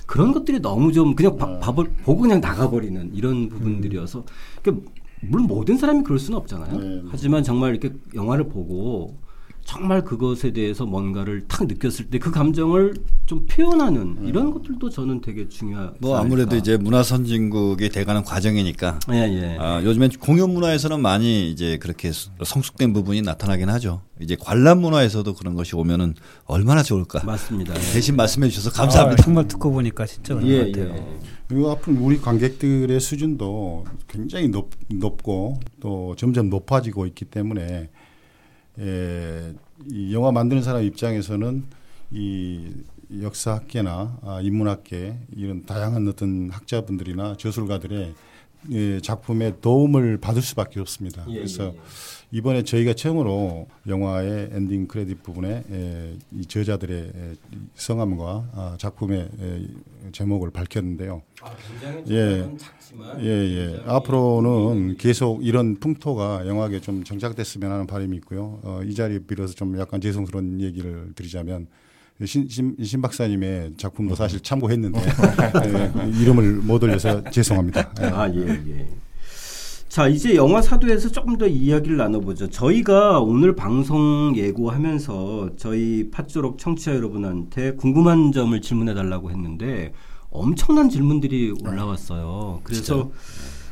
[0.06, 4.24] 그런 것들이 너무 좀 그냥 바, 밥을 보고 그냥 나가버리는 이런 부분들이어서
[4.62, 6.78] 그러니까 물론 모든 사람이 그럴 수는 없잖아요.
[6.78, 7.02] 네.
[7.10, 9.18] 하지만 정말 이렇게 영화를 보고
[9.66, 12.94] 정말 그것에 대해서 뭔가를 탁 느꼈을 때 그 감정을
[13.26, 16.56] 좀 표현하는 이런 것들도 저는 되게 중요하지 뭐 아무래도 않을까.
[16.56, 19.00] 이제 문화 선진국이 돼가는 과정이니까.
[19.12, 19.56] 예, 예.
[19.58, 24.02] 아, 요즘엔 공연 문화에서는 많이 이제 그렇게 수- 성숙된 부분이 나타나긴 하죠.
[24.20, 27.24] 이제 관람 문화에서도 그런 것이 오면은 얼마나 좋을까.
[27.24, 27.74] 맞습니다.
[27.74, 29.22] 대신 말씀해 주셔서 아, 감사합니다.
[29.24, 30.94] 정말 듣고 보니까 진짜 그런 예, 것 같아요.
[30.96, 31.18] 예.
[31.48, 37.88] 그리고 앞으로 우리 관객들의 수준도 굉장히 높, 높고 또 점점 높아지고 있기 때문에
[38.78, 39.54] 에,
[39.90, 41.64] 이 영화 만드는 사람 입장에서는
[42.10, 42.70] 이
[43.22, 48.14] 역사학계나 아, 인문학계 이런 다양한 어떤 학자분들이나 저술가들의
[48.72, 51.24] 예, 작품에 도움을 받을 수밖에 없습니다.
[51.28, 51.80] 예, 그래서 예, 예.
[52.36, 57.34] 이번에 저희가 처음으로 영화의 엔딩 크레딧 부분에 에, 이 저자들의 에,
[57.76, 59.66] 성함과 아, 작품의 에,
[60.12, 61.22] 제목을 밝혔는데요.
[62.10, 62.46] 예,
[63.20, 63.82] 예, 예.
[63.86, 68.60] 앞으로는 계속 이런 풍토가 영화계 좀 정착됐으면 하는 바람이 있고요.
[68.64, 71.68] 어, 이 자리 빌어서 좀 약간 죄송스러운 얘기를 드리자면
[72.22, 77.94] 신, 신, 신 박사님의 작품도 사실 참고했는데 예, 이름을 못 올려서 죄송합니다.
[78.02, 78.04] 예.
[78.04, 79.05] 아, 예, 예.
[79.96, 82.50] 자, 이제 영화 사도에서 조금 더 이야기를 나눠보죠.
[82.50, 89.94] 저희가 오늘 방송 예고하면서 저희 팥조록 청취자 여러분한테 궁금한 점을 질문해 달라고 했는데
[90.28, 92.60] 엄청난 질문들이 올라왔어요.
[92.62, 93.10] 그래서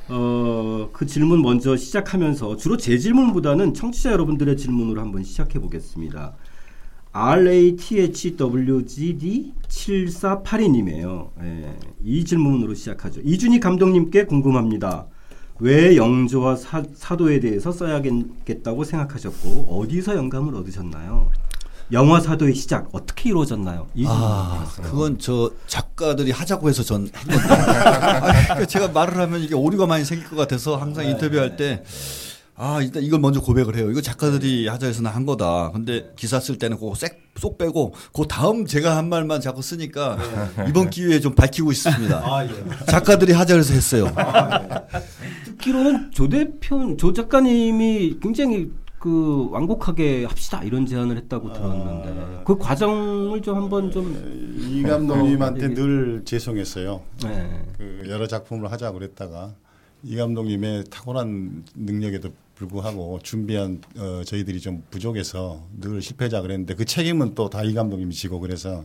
[0.09, 6.37] 어, 그 질문 먼저 시작하면서 주로 제 질문보다는 청취자 여러분들의 질문으로 한번 시작해 보겠습니다.
[7.13, 8.33] RATHWGD
[9.69, 11.33] 7482님이에요.
[11.43, 13.21] 예, 이 질문으로 시작하죠.
[13.21, 15.09] 이준희 감독님께 궁금합니다.
[15.61, 21.31] 왜 영조와 사, 사도에 대해서 써야겠다고 생각하셨고 어디서 영감을 얻으셨나요?
[21.93, 23.87] 영화 사도의 시작 어떻게 이루어졌나요?
[23.95, 27.45] 이 아, 그건 저 작가들이 하자고 해서 전 했는데.
[27.55, 31.85] 아, 제가 말을 하면 이게 오류가 많이 생길 것 같아서 항상 인터뷰할 때
[32.57, 33.91] 아, 일단 이걸 먼저 고백을 해요.
[33.91, 35.71] 이거 작가들이 하자 해서 난 한 거다.
[35.73, 40.17] 근데 기사 쓸 때는 그거 쏙, 쏙 빼고 그 다음 제가 한 말만 자꾸 쓰니까
[40.69, 42.25] 이번 기회에 좀 밝히고 있습니다.
[42.89, 44.11] 작가들이 하자 해서 했어요.
[45.69, 53.43] 듣기로는 조 대표 조 작가님이 굉장히 그 완곡하게 합시다 이런 제안을 했다고 들었는데 그 과정을
[53.43, 57.01] 좀 한번 좀 이 감독님한테 얘기- 늘 죄송했어요.
[57.25, 57.65] 네.
[57.79, 59.55] 그 여러 작품을 하자고 그랬다가
[60.03, 67.35] 이 감독님의 탁월한 능력에도 불구하고 준비한 어, 저희들이 좀 부족해서 늘 실패자 그랬는데 그 책임은
[67.35, 68.85] 또 다 이 감독님이 지고 그래서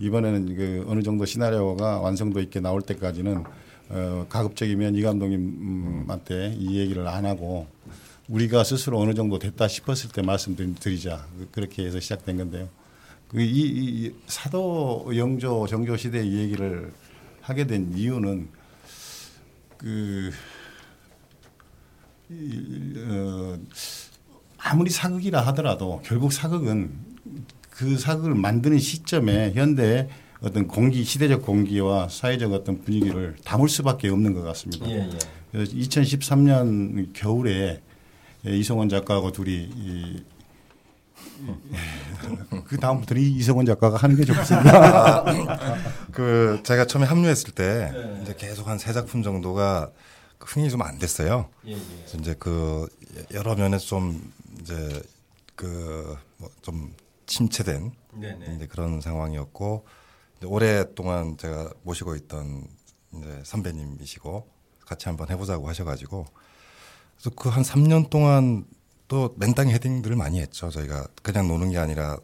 [0.00, 3.44] 이번에는 그 어느 정도 시나리오가 완성도 있게 나올 때까지는
[3.90, 7.66] 어, 가급적이면 이 감독님한테 이 얘기를 안 하고
[8.28, 12.68] 우리가 스스로 어느 정도 됐다 싶었을 때 말씀드리자 그렇게 해서 시작된 건데요.
[13.28, 16.92] 그 이, 이 사도 영조 정조 시대 얘기를
[17.42, 18.48] 하게 된 이유는
[19.76, 20.30] 그
[22.30, 23.58] 이, 어,
[24.56, 26.92] 아무리 사극이라 하더라도 결국 사극은
[27.68, 30.08] 그 사극을 만드는 시점에 현대
[30.44, 34.86] 어떤 공기 시대적 공기와 사회적 어떤 분위기를 담을 수밖에 없는 것 같습니다.
[34.90, 35.18] 예, 예.
[35.50, 37.80] 그래서 2013년 겨울에
[38.44, 40.22] 이성원 작가하고 둘이 이,
[42.66, 45.24] 그 다음부터는 이성원 작가가 하는 게 좋습니다.
[46.12, 48.20] 그 제가 처음에 합류했을 때 네.
[48.22, 49.90] 이제 계속 한 세 작품 정도가
[50.38, 51.48] 그 흥이 좀 안 됐어요.
[51.66, 51.76] 예, 예.
[51.76, 52.86] 그래서 이제 그
[53.32, 55.02] 여러 면에서 좀 이제
[55.56, 56.92] 그 뭐 좀
[57.26, 58.54] 침체된 네 네.
[58.56, 59.86] 이제 그런 상황이었고
[60.44, 62.66] 오랫동안 제가 모시고 있던
[63.16, 64.46] 이제 선배님이시고
[64.86, 66.26] 같이 한번 해보자고 하셔가지고
[67.16, 68.66] 그래서 그 한 3년 동안
[69.08, 70.70] 또 맨땅 헤딩들을 많이 했죠.
[70.70, 72.18] 저희가 그냥 노는 게 아니라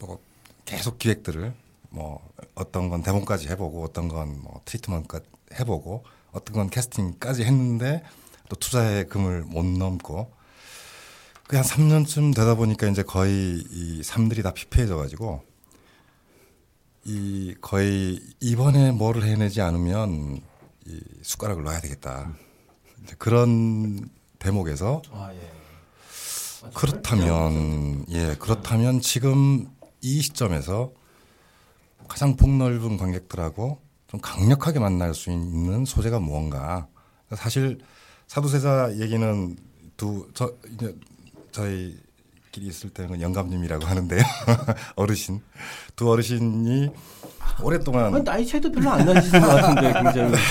[0.00, 0.18] 뭐
[0.64, 1.54] 계속 기획들을
[1.90, 2.20] 뭐
[2.54, 5.26] 어떤 건 대본까지 해보고 어떤 건 뭐 트리트먼트까지
[5.58, 8.02] 해보고 어떤 건 캐스팅까지 했는데
[8.48, 10.32] 또 투자의 금을 못 넘고
[11.48, 15.42] 그 한 3년쯤 되다 보니까 이제 거의 이 삶들이 다 피폐해져 가지고
[17.04, 20.40] 이 거의 이번에 뭐를 해내지 않으면
[20.86, 22.32] 이 숟가락을 놔야 되겠다.
[23.18, 24.08] 그런
[24.38, 25.50] 대목에서 아, 예.
[26.74, 29.68] 그렇다면 예 그렇다면 지금
[30.02, 30.92] 이 시점에서
[32.08, 36.88] 가장 폭넓은 관객들하고 좀 강력하게 만날 수 있는 소재가 무언가
[37.34, 37.78] 사실
[38.26, 39.56] 사도세자 얘기는
[39.96, 40.94] 두 저 이제
[41.52, 41.96] 저희
[42.52, 44.22] 끼리 있을 때는 영감님이라고 하는데요
[44.96, 45.40] 어르신
[45.96, 46.90] 두 어르신이
[47.62, 50.34] 오랫동안 아니, 나이 차이도 별로 안 나시는 것 같은데 굉장히.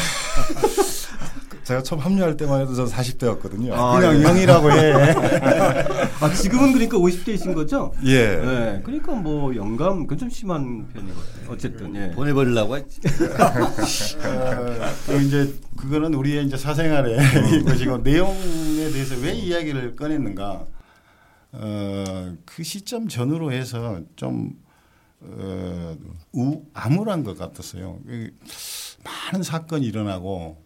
[1.69, 3.73] 제가 처음 합류할 때만 해도 저 40대였거든요.
[3.73, 4.23] 아, 그냥 예.
[4.23, 4.91] 영이라고 해.
[6.19, 7.93] 아 지금은 그러니까 50대이신 거죠?
[8.05, 8.37] 예.
[8.37, 8.81] 네.
[8.83, 11.51] 그러니까 뭐 영감 그건 좀 심한 편이거든요.
[11.51, 12.09] 어쨌든 예.
[12.15, 12.99] 보내버리려고 했지.
[13.05, 20.65] 어, 그 이제 그거는 우리의 이제 사생활의 것이고 내용에 대해서 왜 이야기를 꺼냈는가?
[21.51, 24.61] 어, 그 시점 전후로 해서 좀
[25.21, 25.97] 어,
[26.33, 27.99] 우, 암울한 것 같았어요.
[28.05, 28.37] 그
[29.03, 30.63] 많은 사건이 일어나고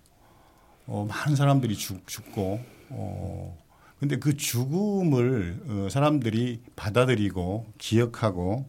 [0.86, 3.58] 어, 많은 사람들이 죽, 죽고 어,
[4.00, 8.68] 근데 그 죽음을 어, 사람들이 받아들이고 기억하고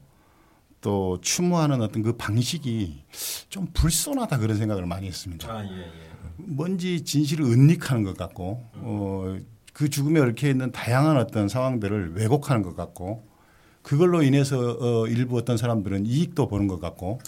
[0.80, 3.04] 또 추모하는 어떤 그 방식이
[3.48, 5.50] 좀 불손하다 그런 생각을 많이 했습니다.
[5.50, 6.14] 아 예, 예.
[6.36, 9.38] 뭔지 진실을 은닉하는 것 같고 어,
[9.74, 13.24] 그 죽음에 얽혀 있는 다양한 어떤 상황들을 왜곡하는 것 같고
[13.82, 17.20] 그걸로 인해서 어, 일부 어떤 사람들은 이익도 보는 것 같고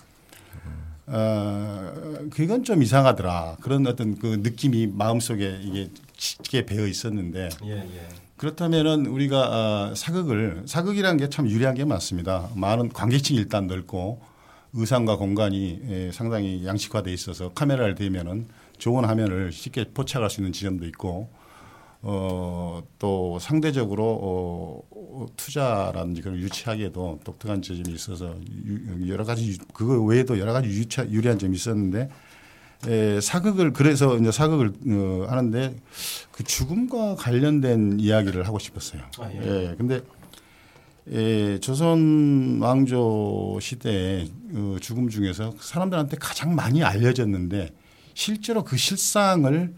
[1.08, 1.92] 어,
[2.30, 8.08] 그건 좀 이상하더라 그런 어떤 그 느낌이 마음속에 이게 짙게 배어 있었는데 예, 예.
[8.36, 12.48] 그렇다면은 우리가 아, 사극을 사극이라는 게 참 유리한 게 많습니다.
[12.54, 14.20] 많은 관객층이 일단 넓고
[14.72, 18.46] 의상과 공간이 예, 상당히 양식화돼 있어서 카메라를 대면은
[18.78, 21.28] 좋은 화면을 쉽게 포착할 수 있는 지점도 있고
[22.08, 30.00] 어, 또 상대적으로 어, 투자라든지 그런 유치하게도 독특한 지점이 있어서 유, 여러 가지 유- 그거
[30.00, 32.08] 외에도 여러 가지 유치, 유리한 점이 있었는데
[32.86, 35.74] 에, 사극을 그래서 이제 사극을 어, 하는데
[36.30, 39.02] 그 죽음과 관련된 이야기를 하고 싶었어요.
[39.18, 39.40] 아, 예.
[39.70, 39.74] 예.
[39.76, 40.00] 근데
[41.10, 47.70] 에, 조선 왕조 시대의 어, 죽음 중에서 사람들한테 가장 많이 알려졌는데
[48.14, 49.74] 실제로 그 실상을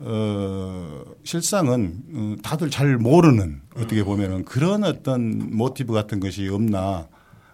[0.00, 7.08] 어, 실상은 어, 다들 잘 모르는 어떻게 보면은 그런 어떤 모티브 같은 것이 없나.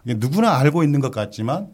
[0.05, 1.69] 누구나 알고 있는 것 같지만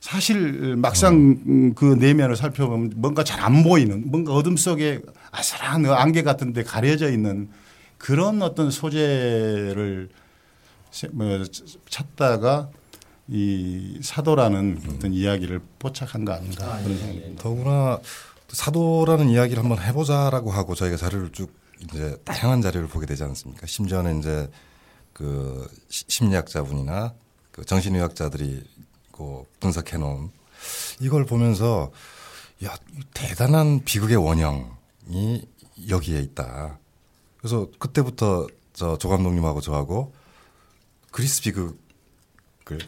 [0.00, 1.14] 사실 막상
[1.46, 6.52] 음, 그 내면을 살펴보면 뭔가 잘 안 보이는 뭔가 어둠 속에 아슬한 그 안개 같은
[6.52, 7.48] 데 가려져 있는
[7.96, 10.10] 그런 어떤 소재를
[10.90, 11.42] 세- 뭐
[11.88, 12.68] 찾다가
[13.28, 17.42] 이 사도라는 어떤 이야기를 포착한 거 아닌가 그런 생각이 듭니다.
[17.42, 17.98] 더구나
[18.52, 23.66] 사도라는 이야기를 한번 해보자라고 하고 저희가 자료를 쭉 이제 다양한 자료를 보게 되지 않습니까?
[23.66, 24.50] 심지어는 이제
[25.12, 27.14] 그 시- 심리학자분이나
[27.50, 28.62] 그 정신의학자들이
[29.10, 30.30] 그 분석해 놓은
[31.00, 31.90] 이걸 보면서
[32.64, 32.76] 야
[33.14, 35.48] 대단한 비극의 원형이
[35.88, 36.78] 여기에 있다.
[37.38, 40.14] 그래서 그때부터 저 조 감독님하고 저하고
[41.10, 41.76] 그리스 비극을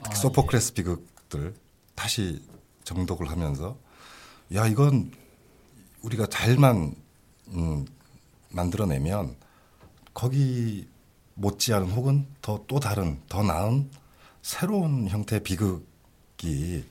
[0.03, 1.55] 아, 소포크레스 비극들
[1.95, 2.43] 다시
[2.85, 3.77] 정독을 하면서
[4.55, 5.11] 야 이건
[6.05, 6.95] 우리가 잘만
[7.49, 7.85] 음,
[8.51, 9.35] 만들어내면
[10.13, 10.87] 거기
[11.35, 13.91] 못지않은 혹은 더 또 다른 더 나은
[14.43, 16.85] 새로운 형태의 비극이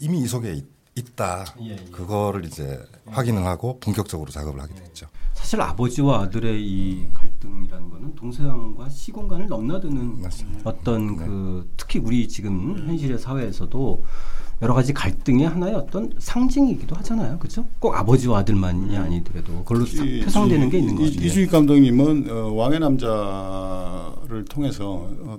[0.00, 0.64] 이미 이 속에 있,
[0.96, 1.44] 있다.
[1.60, 1.76] 예, 예.
[1.90, 5.06] 그거를 이제 확인을 하고 본격적으로 작업을 하게 됐죠.
[5.34, 10.70] 사실 아버지와 아들의 이 갈등이라는 거는 동서양과 시공간을 넘나드는 맞습니다.
[10.70, 14.04] 어떤 그 특히 우리 지금 현실의 사회에서도
[14.62, 17.38] 여러 가지 갈등의 하나의 어떤 상징이기도 하잖아요.
[17.38, 17.66] 그렇죠?
[17.78, 21.20] 꼭 아버지와 아들만이 아니더라도 그걸로 사- 이- 표상되는 게 있는 이- 거죠.
[21.24, 25.38] 이주익 감독님은 어, 왕의 남자를 통해서 어,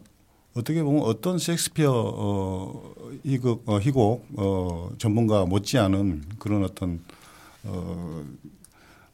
[0.56, 2.82] 어떻게 보면 어떤 셰익스피어 어,
[3.26, 7.00] 희곡, 어, 희곡 어, 전문가 못지않은 그런 어떤
[7.64, 8.24] 어,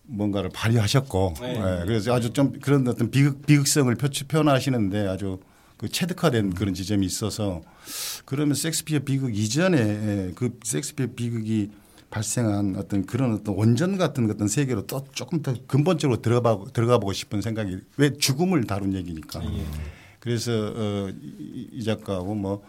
[0.03, 1.53] 뭔가를 발휘하셨고 네.
[1.55, 5.39] 예, 그래서 아주 좀 그런 어떤 비극, 비극성을 표치, 표현하시는데 아주
[5.81, 7.63] 그 체득화된 그런 지점이 있어서
[8.25, 11.71] 그러면 섹스피어 비극 이전에 예, 그 섹스피어 비극이
[12.11, 17.13] 발생한 어떤 그런 어떤 원전 같은 어떤 세계로 또 조금 더 근본적으로 들어가 들어가 보고
[17.13, 19.41] 싶은 생각이 왜 죽음을 다룬 얘기니까.
[20.19, 22.63] 그래서 어, 이, 이 작가하고 뭐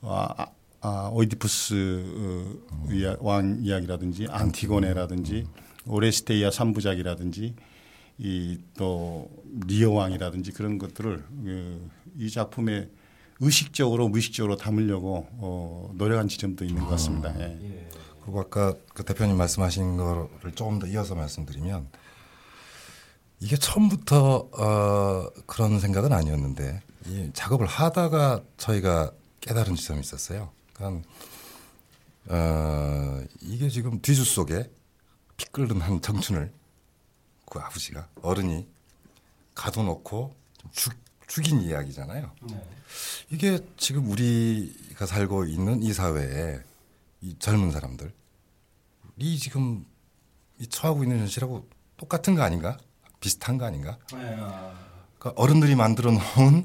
[0.00, 0.46] 아, 아,
[0.80, 5.46] 아, 오이디푸스 어, 이야- 왕 이야기라든지 안티고네라든지
[5.86, 7.54] 오레스테이아 삼부작이라든지
[8.18, 9.28] 이 또
[9.66, 12.88] 리어 왕이라든지 그런 것들을 그, 이 작품에
[13.40, 17.38] 의식적으로 무의식적으로 담으려고 어, 노력한 지점도 있는 것 같습니다.
[17.40, 17.88] 예.
[18.22, 21.88] 그리고 아까 그 대표님 말씀하신 거를 조금 더 이어서 말씀드리면
[23.40, 30.50] 이게 처음부터 어, 그런 생각은 아니었는데 이 작업을 하다가 저희가 깨달은 지점이 있었어요.
[30.72, 31.08] 그러니까
[32.26, 34.70] 어, 이게 지금 뒤주 속에
[35.36, 36.52] 피 끓는 한 청춘을
[37.50, 38.66] 그 아버지가 어른이
[39.54, 40.92] 가둬놓고 좀 죽,
[41.26, 42.30] 죽인 이야기잖아요.
[43.30, 46.60] 이게 지금 우리가 살고 있는 이 사회에
[47.20, 48.12] 이 젊은 사람들
[49.18, 49.84] 이 지금
[50.58, 52.78] 이 처하고 있는 현실하고 똑같은 거 아닌가?
[53.20, 53.98] 비슷한 거 아닌가?
[55.18, 56.64] 그러니까 어른들이 만들어 놓은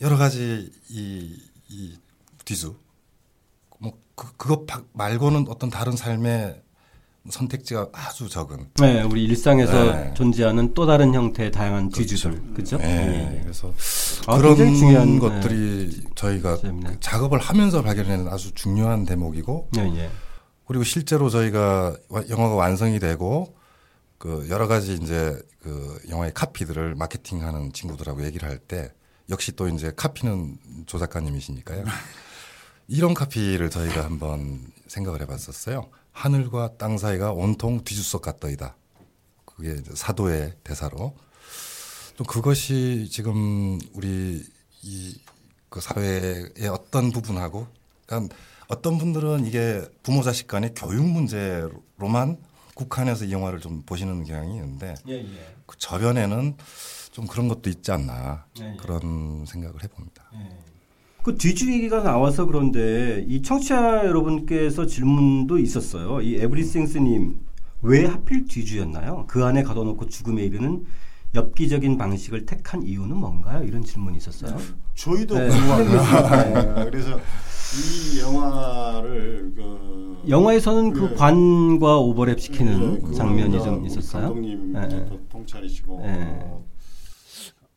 [0.00, 1.98] 여러 가지 이, 이
[2.44, 2.76] 뒤수
[3.78, 6.62] 뭐 그, 그것 바- 말고는 어떤 다른 삶의
[7.28, 10.14] 선택지가 아주 적은 네, 우리 일상에서 네.
[10.14, 12.78] 존재하는 또 다른 형태의 다양한 뒤주들, 그렇죠?
[12.80, 13.74] 예, 그래서
[14.26, 16.90] 아, 그런 중요한, 것들이 저희가 지점이네.
[16.92, 20.10] 그 작업을 하면서 발견하는 아주 중요한 대목이고 예, 예.
[20.66, 23.54] 그리고 실제로 저희가 와- 영화가 완성이 되고
[24.16, 28.92] 그 여러 가지 이제 그 영화의 카피들을 마케팅하는 친구들하고 얘기를 할 때
[29.28, 30.56] 역시 또 이제 카피는
[30.86, 31.84] 조 작가님이시니까요.
[32.88, 35.86] 이런 카피를 저희가 한번 생각을 해봤었어요.
[36.12, 38.76] 하늘과 땅 사이가 온통 뒤주석 같더이다.
[39.44, 41.14] 그게 사도의 대사로.
[42.16, 44.44] 또 그것이 지금 우리
[44.82, 45.20] 이
[45.70, 47.66] 그 사회의 어떤 부분하고
[48.04, 48.34] 그러니까
[48.68, 52.38] 어떤 분들은 이게 부모 자식 간의 교육 문제로만
[52.74, 55.54] 국한해서 이 영화를 좀 보시는 경향이 있는데 예, 예.
[55.66, 56.56] 그 저변에는
[57.12, 58.76] 좀 그런 것도 있지 않나 네, 예.
[58.76, 60.30] 그런 생각을 해봅니다.
[61.22, 66.22] 그 뒤주기가 나와서 그런데 이 청취자 여러분께서 질문도 있었어요.
[66.22, 67.38] 이 에브리싱스님
[67.82, 69.24] 왜 하필 뒤주였나요?
[69.28, 70.84] 그 안에 가둬놓고 죽음에 이르는
[71.34, 73.62] 엽기적인 방식을 택한 이유는 뭔가요?
[73.64, 74.56] 이런 질문이 있었어요.
[74.94, 75.48] 저희도 네.
[75.48, 76.84] 궁금합니다.
[76.90, 77.20] 그래서
[77.72, 81.14] 이 영화를 그 영화에서는 그 네.
[81.14, 84.24] 관과 오버랩 시키는 네, 장면이 좀 있었어요.
[84.24, 85.08] 감독님 네.
[85.30, 86.14] 통찰이시고 네.
[86.42, 86.64] 어,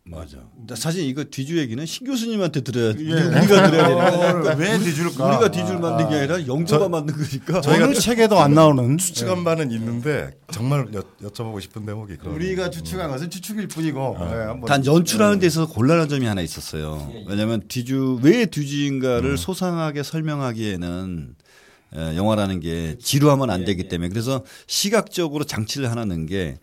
[0.06, 0.38] 맞아.
[0.76, 2.92] 사실 이거 뒤주 얘기는 신 교수님한테 들어야 예.
[2.92, 5.26] 우리가 들어야 되는 어, 왜 뒤줄까?
[5.30, 7.62] 우리가 뒤줄 만든 게 아니라 영조가 만든 거니까.
[7.66, 13.10] 어느 책에도 안 나오는 추측한 바는 있는데 정말 여, 여쭤보고 싶은 대목이 그런 우리가 추측한
[13.12, 17.10] 것은 추측일 뿐이고 네, 한번 단 연출하는 데서 곤란한 점이 하나 있었어요.
[17.28, 21.36] 왜냐하면 뒤주 왜 뒤주인가를 소상하게 설명하기에는
[21.96, 26.58] 에, 영화라는 게 지루하면 안 되기 때문에 그래서 시각적으로 장치를 하나 넣은 게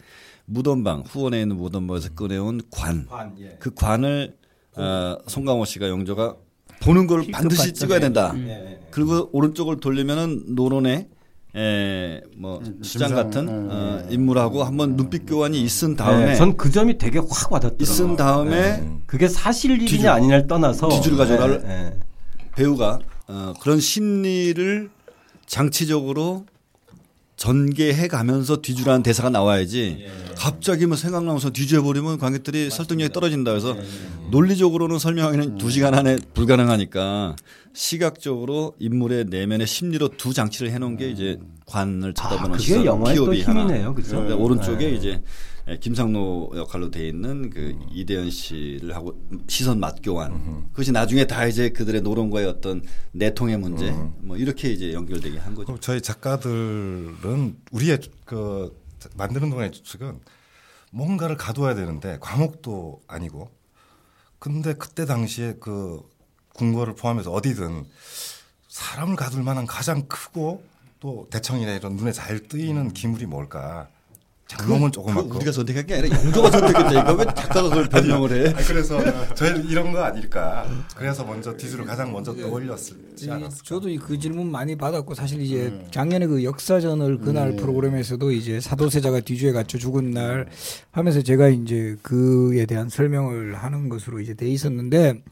[0.61, 3.07] 무덤방 후원에 있는 무덤방에서 꺼내온 관.
[3.07, 3.57] 관, 예.
[3.61, 4.37] 그 관을
[4.77, 6.37] 어, 송강호 씨가 영조가
[6.83, 8.33] 보는 걸 반드시 찍어야 된다.
[8.37, 8.81] 예.
[8.91, 11.09] 그리고 오른쪽을 돌리면은 노론의
[11.57, 13.69] 에, 뭐 시장 심상, 같은 음.
[13.71, 17.83] 어, 인물하고 한번 눈빛 교환이 있은 다음에 네, 전그 점이 되게 확 와닿더라고요.
[17.83, 19.03] 있은 다음에 음.
[19.07, 21.97] 그게 사실 일이냐 뒤줄- 아니냐를 떠나서 뒤줄 가져가를- 예, 예.
[22.57, 24.91] 배우가 어, 그런 심리를
[25.47, 26.47] 장치적으로
[27.41, 30.05] 전개해 가면서 뒤주라는 대사가 나와야지
[30.37, 33.75] 갑자기 뭐 생각나면서 뒤주해 버리면 관객들이 설득력이 떨어진다 그래서
[34.31, 37.37] 논리적으로는 설명하기는 두 시간 안에 불가능하니까
[37.73, 42.85] 시각적으로 인물의 내면의 심리로 두 장치를 해 놓은 게 이제 관을 쳐다보는 아, 그게 시선,
[42.85, 43.33] 영화의 또.
[43.33, 44.23] 힘이네요, 그죠?
[44.23, 44.93] 네, 오른쪽에 네.
[44.93, 45.23] 이제
[45.79, 50.69] 김상로 역할로 돼 있는 그 이대현 씨를 하고 시선 맞교환.
[50.71, 55.79] 그것이 나중에 다 이제 그들의 노론과의 어떤 내통의 문제 뭐 이렇게 이제 연결되게 한 거죠.
[55.81, 58.77] 저희 작가들은 우리의 그
[59.17, 60.19] 만드는 동안의 추측은
[60.93, 63.49] 뭔가를 가둬야 되는데 과목도 아니고
[64.39, 66.01] 근데 그때 당시에 그
[66.55, 67.85] 궁궐을 포함해서 어디든
[68.69, 70.65] 사람을 가둘 만한 가장 크고
[70.99, 73.89] 또 대청이나 이런 눈에 잘 뜨이는 기물이 뭘까?
[74.57, 75.37] 장롱은 조그맣고.
[75.37, 78.49] 우리가 선택한 게 아니라 영조가 선택했다니까 왜 작가가 그걸 변명을 해?
[78.51, 78.99] 아, 그래서
[79.35, 80.67] 저희는 이런 거 아닐까.
[80.97, 83.63] 그래서 먼저 디즈를 가장 먼저 떠올렸지 이- 않았을까.
[83.65, 89.53] 저도 이그 질문 많이 받았고 사실 이제 작년에 그 역사전을 그날 프로그램에서도 이제 사도세자가 뒤주에
[89.53, 90.49] 갇혀 죽은 날
[90.91, 95.23] 하면서 제가 이제 그에 대한 설명을 하는 것으로 이제 돼 있었는데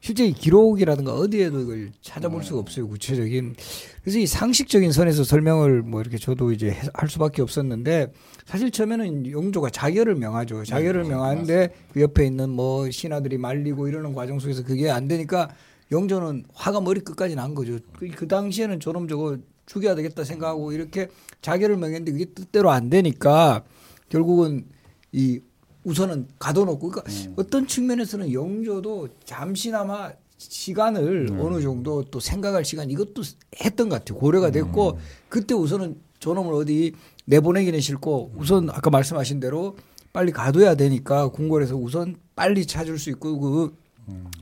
[0.00, 3.56] 실제 이 기록이라든가 어디에도 이걸 찾아볼 수가 없어요 구체적인.
[4.02, 8.12] 그래서 이 상식적인 선에서 설명을 뭐 이렇게 저도 이제 해- 할 수밖에 없었는데
[8.44, 10.64] 사실 처음에는 용조가 자결을 명하죠.
[10.64, 15.48] 자결을 명하는데 그 옆에 있는 뭐 신하들이 말리고 이러는 과정 속에서 그게 안 되니까
[15.90, 17.78] 영조는 화가 머리 끝까지 난 거죠.
[17.98, 21.08] 그, 그 당시에는 저놈 저거 죽여야 되겠다 생각하고 이렇게
[21.42, 23.64] 자결을 명했는데 그게 뜻대로 안 되니까
[24.08, 24.66] 결국은
[25.10, 25.40] 이
[25.86, 26.90] 우선은 가둬놓고.
[26.90, 33.22] 그러니까 어떤 측면에서는 영조도 잠시나마 시간을 어느 정도 또 생각할 시간 이것도
[33.64, 34.18] 했던 것 같아요.
[34.18, 34.98] 고려가 됐고
[35.30, 36.92] 그때 우선은 저놈을 어디
[37.24, 39.76] 내보내기는 싫고 우선 아까 말씀하신 대로
[40.12, 43.76] 빨리 가둬야 되니까 궁궐에서 우선 빨리 찾을 수 있고 그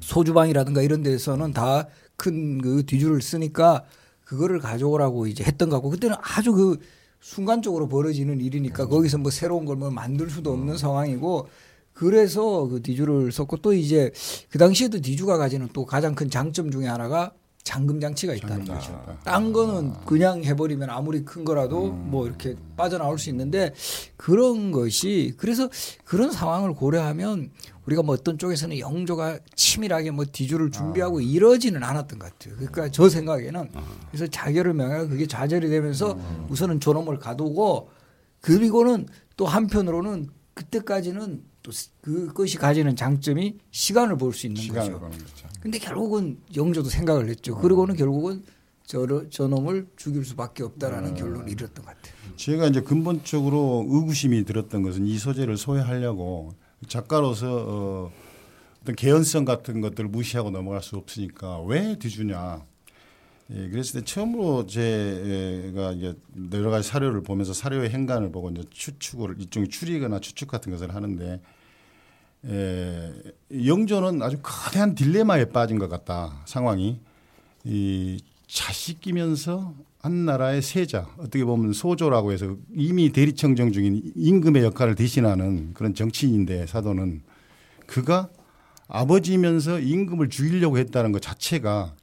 [0.01, 3.85] 소주방이라든가 이런 데서는 다 큰 그 뒤줄을 쓰니까
[4.25, 6.79] 그거를 가져오라고 이제 했던 것 같고 그때는 아주 그
[7.25, 11.49] 순간적으로 벌어지는 일이니까 거기서 뭐 새로운 걸 뭐 만들 수도 없는 상황이고
[11.95, 14.13] 그래서 그 뒤줄을 썼고 또 이제
[14.51, 17.33] 그 당시에도 뒤주가 가지는 또 가장 큰 장점 중에 하나가
[17.64, 19.18] 잠금 장치가 있다는 거죠.
[19.24, 23.72] 딴 거는 그냥 해버리면 아무리 큰 거라도 뭐 이렇게 빠져나올 수 있는데
[24.18, 25.70] 그런 것이 그래서
[26.05, 27.50] 그런 상황을 고려하면
[27.87, 32.55] 우리가 뭐 어떤 쪽에서는 영조가 치밀하게 뭐 뒤주를 준비하고 이러지는 않았던 것 같아요.
[32.57, 33.70] 그러니까 저 생각에는
[34.11, 36.18] 그래서 자결을 명하고 그게 좌절이 되면서
[36.50, 37.88] 우선은 저놈을 가두고
[38.42, 39.07] 그리고는
[39.38, 41.72] 또 한편으로는 그때까지는 또
[42.03, 45.00] 그것이 가지는 장점이 시간을 볼 수 있는 시간을 거죠.
[45.00, 45.48] 보는 거죠.
[45.61, 47.57] 근데 결국은 영조도 생각을 했죠.
[47.57, 48.44] 그리고는 결국은
[48.87, 52.14] 저, 저 놈을 죽일 수밖에 없다라는 결론을 이뤘던 것 같아요.
[52.37, 56.53] 제가 이제 근본적으로 의구심이 들었던 것은 이 소재를 소외하려고
[56.87, 58.12] 작가로서 어,
[58.83, 62.62] 어떤 개연성 같은 것들을 무시하고 넘어갈 수 없으니까 왜 뒤주냐.
[63.50, 66.14] 예, 그랬을 때 처음으로 제가 이제
[66.53, 71.40] 여러 가지 사료를 보면서 사료의 행간을 보고 이제 추측을 일종의 추리거나 추측 같은 것을 하는데
[72.47, 73.13] 에,
[73.67, 77.01] 영조는 아주 거대한 딜레마에 빠진 것 같다 상황이
[77.65, 85.73] 이 자식이면서 한 나라의 세자 어떻게 보면 소조라고 해서 이미 대리청정 중인 임금의 역할을 대신하는
[85.73, 87.23] 그런 정치인인데 사도는
[87.87, 88.29] 그가
[88.87, 91.95] 아버지면서 임금을 죽이려고 했다는 것 자체가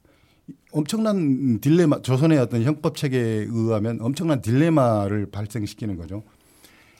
[0.72, 6.24] 엄청난 딜레마 조선의 어떤 형법 체계에 의하면 엄청난 딜레마를 발생시키는 거죠.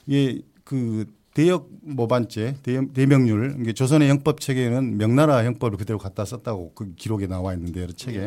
[0.06, 6.74] 이게 그 대역 모반죄 대- 대명률 이게 조선의 형법 체계는 명나라 형법을 그대로 갖다 썼다고
[6.76, 8.20] 그 기록에 나와 있는데 여러 책에.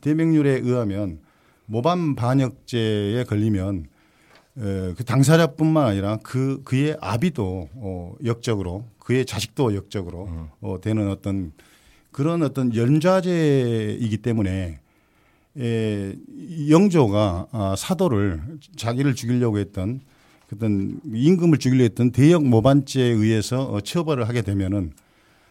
[0.00, 1.18] 대명률에 의하면
[1.66, 3.86] 모반 반역죄에 걸리면
[4.56, 10.28] 어, 그 당사자뿐만 아니라 그 그의 아비도 어, 역적으로 그의 자식도 역적으로
[10.60, 11.52] 어, 되는 어떤
[12.10, 14.80] 그런 어떤 연좌제이기 때문에
[15.58, 16.14] 에,
[16.70, 18.40] 영조가 아, 사도를
[18.76, 20.00] 자기를 죽이려고 했던
[20.52, 24.92] 어떤 임금을 죽이려 했던 대역 모반죄에 의해서 어, 처벌을 하게 되면은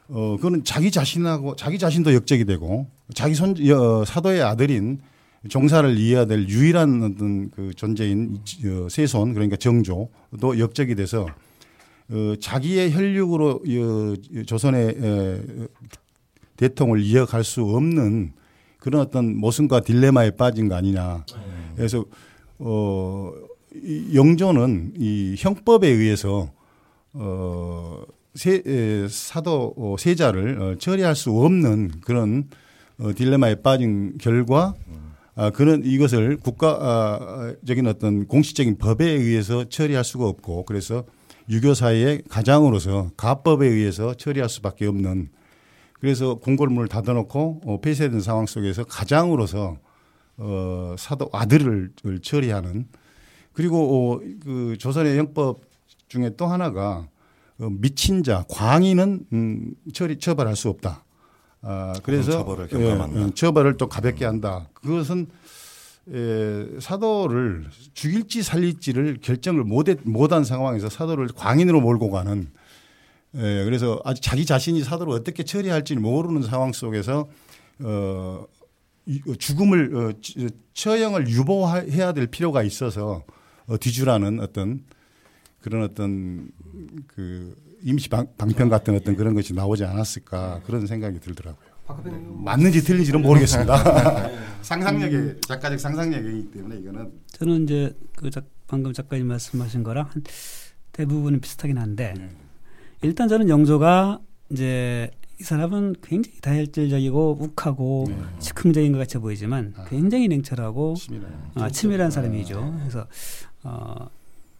[0.09, 4.99] 어 그거는 자기 자신하고 자기 자신도 역적이 되고 자기 손 어, 사도의 아들인
[5.49, 11.27] 종사를 이해해야 될 유일한 어떤 그 존재인 어, 세손 그러니까 정조도 역적이 돼서
[12.09, 15.41] 어, 자기의 혈육으로 어, 조선의 에,
[16.55, 18.33] 대통을 이어갈 수 없는
[18.79, 21.25] 그런 어떤 모순과 딜레마에 빠진 거 아니냐.
[21.75, 22.05] 그래서
[22.57, 23.31] 어,
[23.75, 26.51] 이 영조는 이 형법에 의해서
[27.13, 28.01] 어,
[28.33, 32.49] 세, 에, 사도 어, 세자를 어, 처리할 수 없는 그런
[32.99, 34.75] 어, 딜레마에 빠진 결과
[35.39, 41.03] 아, 그런 이것을 국가적인 어떤 공식적인 법에 의해서 처리할 수가 없고 그래서
[41.47, 45.29] 유교사의 가장으로서 가법에 의해서 처리할 수밖에 없는
[45.99, 49.77] 그래서 궁궐문을 닫아놓고 어, 폐쇄된 상황 속에서 가장으로서
[50.37, 51.91] 어, 사도 아들을
[52.23, 52.87] 처리하는
[53.57, 55.61] 그리고 어, 그 조선의 형법
[56.09, 57.07] 중에 또 하나가
[57.59, 61.03] 어, 미친 자 광인은 음, 처리 처벌할 수 없다.
[61.63, 62.69] 아, 그래서 처벌을.
[62.75, 62.77] 예,
[63.25, 64.69] 예, 처벌을 또 가볍게 한다.
[64.75, 65.25] 그것은
[66.13, 72.51] 에, 사도를 죽일지 살릴지를 결정을 못했, 못한 상황에서 사도를 광인으로 몰고 가는
[73.37, 77.27] 예, 그래서 아직 자기 자신이 사도를 어떻게 처리할지 모르는 상황 속에서
[77.79, 78.45] 어,
[79.07, 83.37] 이- 죽음을 어, 치- 처형을 유보해야 될 필요가 있어서 어,
[83.75, 84.83] 뒤주라는 어떤
[85.59, 86.49] 그런 어떤
[87.07, 91.67] 그 임시 방, 방편 같은 어떤 그런 것이 나오지 않았을까 그런 생각이 들더라고요.
[92.43, 94.29] 맞는지 틀린지는 모르겠습니다.
[94.61, 100.23] 상상력의 작가적 상상력이기 때문에 이거는 저는 이제 그 작, 방금 작가님 말씀하신 거랑 한
[100.91, 102.29] 대부분은 비슷하긴 한데 네.
[103.03, 104.19] 일단 저는 영조가
[104.51, 108.17] 이제 이 사람은 굉장히 다혈질적이고 욱하고 네.
[108.39, 109.85] 즉흥적인 것 같이 보이지만 아.
[109.85, 111.51] 굉장히 냉철하고 치밀해요.
[111.55, 112.75] 아, 치밀한 사람이죠.
[112.79, 113.07] 그래서
[113.67, 114.09] 어,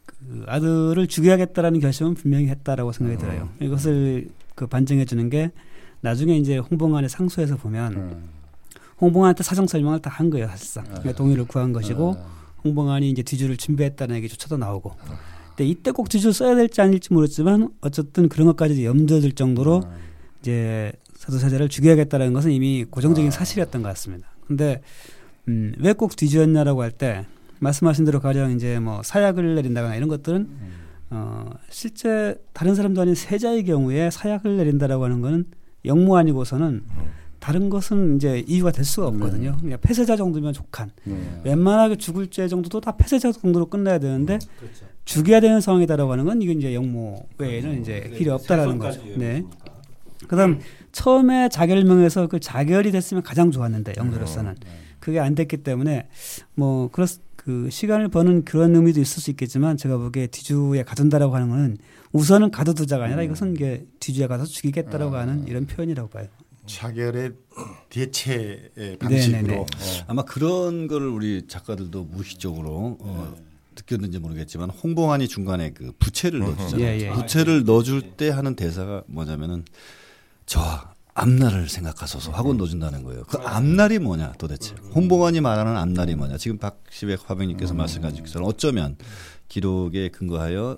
[0.05, 3.49] 그 아들을 죽여야겠다라는 결심은 분명히 했다라고 생각이 들어요.
[3.62, 5.51] 이것을 그 반증해 주는 게
[6.01, 8.24] 나중에 이제 홍봉안의 상소에서 보면 음.
[8.99, 10.84] 홍봉안한테 사정 설명을 다 한 거예요, 사실상.
[10.86, 10.89] 아.
[10.89, 12.38] 그러니까 동의를 구한 것이고 아.
[12.64, 14.95] 홍봉안이 이제 뒤주를 준비했다는 얘기조차도 나오고.
[15.49, 19.95] 근데 이때 꼭 뒤주를 써야 될지 아닐지 모르지만 어쨌든 그런 것까지 염두에 정도로 아.
[20.41, 23.32] 이제 사도세자를 죽여야겠다는 것은 이미 고정적인 아.
[23.32, 24.28] 사실이었던 것 같습니다.
[24.47, 24.82] 근데
[25.47, 27.26] 음, 왜 꼭 뒤주였냐라고 할 때
[27.60, 30.72] 말씀하신 대로 가령 이제 뭐 사약을 내린다거나 이런 것들은 음.
[31.10, 35.45] 어, 실제 다른 사람도 아닌 세자의 경우에 사약을 내린다라고 하는 거는
[35.86, 36.84] 영무 아니고서는
[37.39, 39.51] 다른 것은 이제 이유가 될 수가 없거든요.
[39.51, 39.58] 네.
[39.62, 40.91] 그냥 폐쇄자 정도면 족한.
[41.05, 41.41] 네.
[41.45, 44.86] 웬만하게 죽을 죄 정도도 다 폐쇄자 정도로 끝나야 되는데 그렇죠.
[45.05, 49.01] 죽여야 되는 상황이다라고 하는 건 이건 이제 영모 외에는 이제 네, 길이 없다라는 거죠.
[49.16, 49.45] 네.
[50.28, 50.60] 그다음
[50.91, 54.55] 처음에 자결명에서 그 자결이 됐으면 가장 좋았는데 영조로서는
[54.99, 56.10] 그게 안 됐기 때문에
[56.55, 57.05] 뭐 그렇
[57.48, 61.78] 그 시간을 버는 그런 의미도 있을 수 있겠지만 제가 보기에 뒤주에 가둔다라고 하는 거는
[62.12, 66.28] 우선은 가둬두자가 아니라 이것은 이게 뒤주에 가서 죽이겠다라고 하는 이런 표현이라고 봐요.
[66.66, 67.32] 차결의
[67.88, 69.58] 대체의 방식으로 네네네.
[69.60, 69.66] 어.
[70.08, 73.36] 아마 그런 거를 우리 작가들도 무의식적으로 어,
[73.78, 76.86] 느꼈는지 모르겠지만 홍봉안이 중간에 그 부채를 넣어주잖아요.
[76.86, 77.12] 예, 예.
[77.14, 79.64] 부채를 넣어줄 때 하는 대사가 뭐냐면은
[80.45, 80.60] 저
[81.18, 83.24] 앞날을 생각하소서 하고 넣어준다는 거예요.
[83.28, 84.76] 그 앞날이 뭐냐 도대체.
[84.93, 86.38] 홍봉안이 말하는 앞날이 뭐냐.
[86.38, 88.97] 지금 박시백 화백님께서 말씀하신 것처럼 어쩌면
[89.47, 90.78] 기록에 근거하여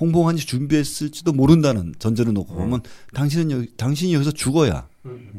[0.00, 2.82] 홍봉안이 준비했을지도 모른다는 전제를 놓고 보면
[3.12, 4.86] 당신은 여기, 당신이 여기서 죽어야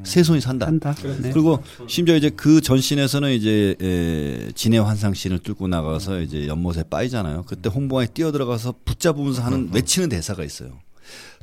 [0.04, 0.68] 세손이 산다.
[0.68, 0.94] 한다.
[0.96, 1.32] 네.
[1.32, 7.44] 그리고 심지어 이제 그 전신에서는 이제 에, 진해 환상신을 뚫고 나가서 이제 연못에 빠이잖아요.
[7.48, 10.80] 그때 홍보관에 뛰어 들어가서 붙잡으면서 하는 외치는 대사가 있어요.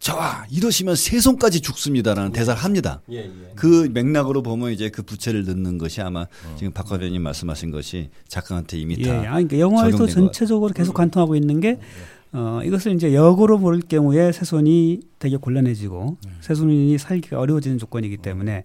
[0.00, 3.00] 저와 이러시면 세 손까지 죽습니다라는 대사를 합니다.
[3.10, 3.30] 예, 예.
[3.56, 8.78] 그 맥락으로 보면 이제 그 부채를 넣는 것이 아마 지금 박 화변님 말씀하신 것이 작가한테
[8.78, 9.58] 이미 예, 다 아니, 그러니까
[9.96, 11.78] 것 전체적으로 계속 관통하고 있는 게
[12.32, 18.64] 어, 이것을 이제 역으로 볼 경우에 세손이 되게 곤란해지고 세손이 살기가 어려워지는 조건이기 때문에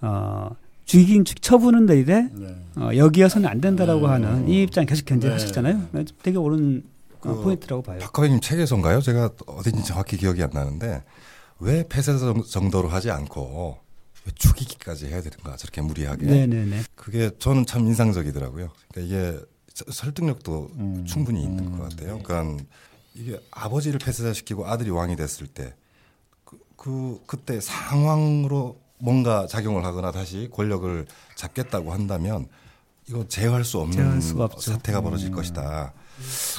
[0.00, 0.50] 어,
[0.84, 2.56] 죽이긴 죽- 처분은 되되 네.
[2.76, 4.06] 어, 여기여서는 안 된다라고 네.
[4.06, 5.88] 하는 이 입장 계속 견제하셨잖아요.
[6.22, 6.82] 되게 옳은
[7.24, 7.98] 어, 그 포인트라고 봐요.
[8.00, 9.00] 박화백님 책에서인가요?
[9.00, 11.02] 제가 어딘지 정확히 기억이 안 나는데
[11.58, 13.78] 왜 폐쇄 정- 정도로 하지 않고
[14.26, 16.82] 왜 죽이기까지 해야 되는가 저렇게 무리하게 네네네.
[16.94, 18.70] 그게 저는 참 인상적이더라고요.
[18.92, 19.38] 그러니까 이게
[19.74, 21.04] 서- 설득력도 음.
[21.06, 21.78] 충분히 있는 음.
[21.78, 22.20] 것 같아요.
[22.22, 22.64] 그러니까
[23.14, 25.74] 이게 아버지를 폐쇄시키고 아들이 왕이 됐을 때
[26.44, 31.06] 그, 그 그때 상황으로 뭔가 작용을 하거나 다시 권력을
[31.36, 32.46] 잡겠다고 한다면
[33.08, 34.48] 이거 제어할 수 없는 제어할.
[34.60, 35.92] 사태가 벌어질 것이다.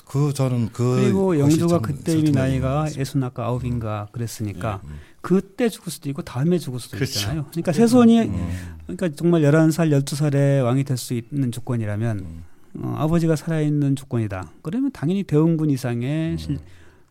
[0.06, 1.36] 그 저는 그 그리고
[1.68, 2.88] 참 그때 이미 나이가.
[2.98, 4.96] 예순 아까 아홉인가 그랬으니까 음.
[5.22, 7.20] 그때 죽을 수도 있고 다음에 죽을 수도 그렇죠.
[7.20, 7.46] 있잖아요.
[7.52, 8.50] 그러니까 세손이 음.
[8.88, 12.44] 그러니까 정말 11살, 12살에 왕이 될 수 있는 조건이라면 음.
[12.84, 14.52] 어, 아버지가 살아있는 조건이다.
[14.62, 16.60] 그러면 당연히 대원군 이상의 실,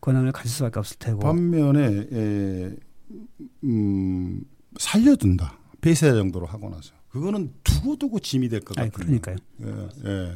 [0.01, 1.19] 권한을 가질 수밖에 없을 테고.
[1.21, 2.71] 반면에 에,
[3.65, 4.43] 음,
[4.79, 8.91] 살려둔다 폐쇄 정도로 하고 나서 그거는 두고두고 짐이 될 것 같아요.
[8.93, 9.37] 그러니까요.
[9.63, 10.35] 예, 예.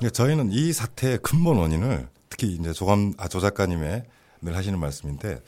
[0.00, 4.04] 그러니까 저희는 이 사태의 근본 원인을 특히 이제 조감 아, 조 작가님의
[4.42, 5.40] 늘 하시는 말씀인데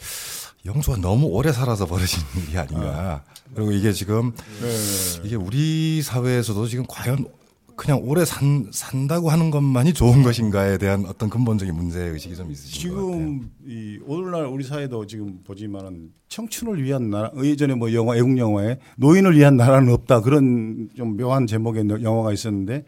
[0.66, 3.24] 영조가 너무 오래 살아서 벌어진 일이 아닌가.
[3.55, 4.32] 그리고 이게 지금
[4.62, 5.26] 예.
[5.26, 7.26] 이게 우리 사회에서도 지금 과연
[7.74, 12.94] 그냥 오래 산, 산다고 하는 것만이 좋은 것인가에 대한 어떤 근본적인 문제 의식이 좀 있으신
[12.94, 13.12] 것 같아요.
[13.18, 18.78] 지금 이 오늘날 우리 사회도 지금 보지만은 청춘을 위한 나라 예전에 뭐 영화 애국 영화에
[18.98, 22.84] 노인을 위한 나라는 없다 그런 좀 묘한 제목의 영화가 있었는데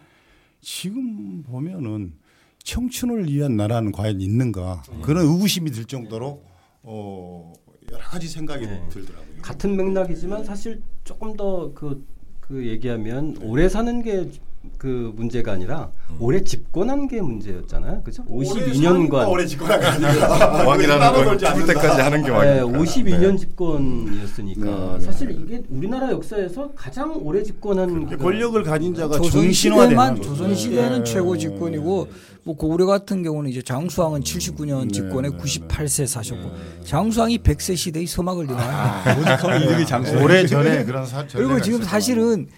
[0.64, 2.14] 지금 보면은
[2.62, 6.42] 청춘을 위한 나라는 과연 있는가 그런 의구심이 들 정도로
[6.82, 7.52] 어
[7.92, 8.82] 여러 가지 생각이 네.
[8.88, 9.42] 들더라고요.
[9.42, 14.30] 같은 맥락이지만 사실 조금 더 그그 얘기하면 오래 사는 게
[14.78, 18.02] 그 문제가 아니라 오래 집권한 게 문제였잖아요.
[18.02, 18.22] 그죠?
[18.24, 20.28] 52년간 오래 집권한 게 아니라
[20.68, 22.78] 왕이라는 걸 죽을 때까지 하는 게 네, 왕이니까.
[22.78, 25.04] 52년 집권이었으니까 네, 네.
[25.04, 30.22] 사실 이게 우리나라 역사에서 가장 오래 집권한 그 권력을 가진 자가 조선 정신화되는.
[30.22, 31.04] 조선 시대는 네.
[31.04, 32.08] 최고 집권이고
[32.44, 36.50] 뭐 고구려 같은 경우는 이제 장수왕은 79년 네, 집권에 네, 98세 사셨고
[36.84, 39.14] 장수왕이 100세 시대의 서막을 아,
[39.62, 40.16] 이득이 장수.
[40.18, 42.48] 오래 전에 그런 사 그리고 지금 사실은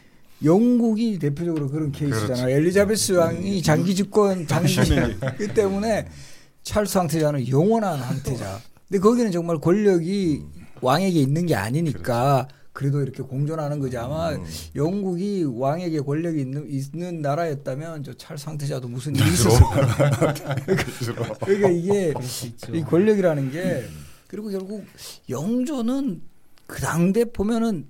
[0.44, 2.48] 영국이 대표적으로 그런 케이스잖아요.
[2.54, 6.06] 엘리자베스 왕이 장기 집권 장기이기 때문에
[6.62, 8.60] 찰스 황태자는 영원한 황태자.
[8.88, 10.42] 근데 거기는 정말 권력이
[10.80, 13.96] 왕에게 있는 게 아니니까 그래도 이렇게 공존하는 거지.
[13.96, 14.44] 아마 음.
[14.74, 20.34] 영국이 왕에게 권력이 있는, 있는 나라였다면 저찰 상태자도 무슨 일이 있었을 거야.
[21.40, 22.12] 그러니까 이게
[22.74, 23.84] 이 권력이라는 게
[24.26, 24.84] 그리고 결국
[25.30, 26.20] 영조는
[26.66, 27.86] 그 당대 보면은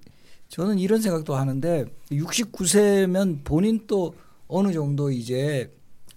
[0.48, 4.14] 저는 이런 생각도 하는데 69세면 본인 또
[4.48, 5.72] 어느 정도 이제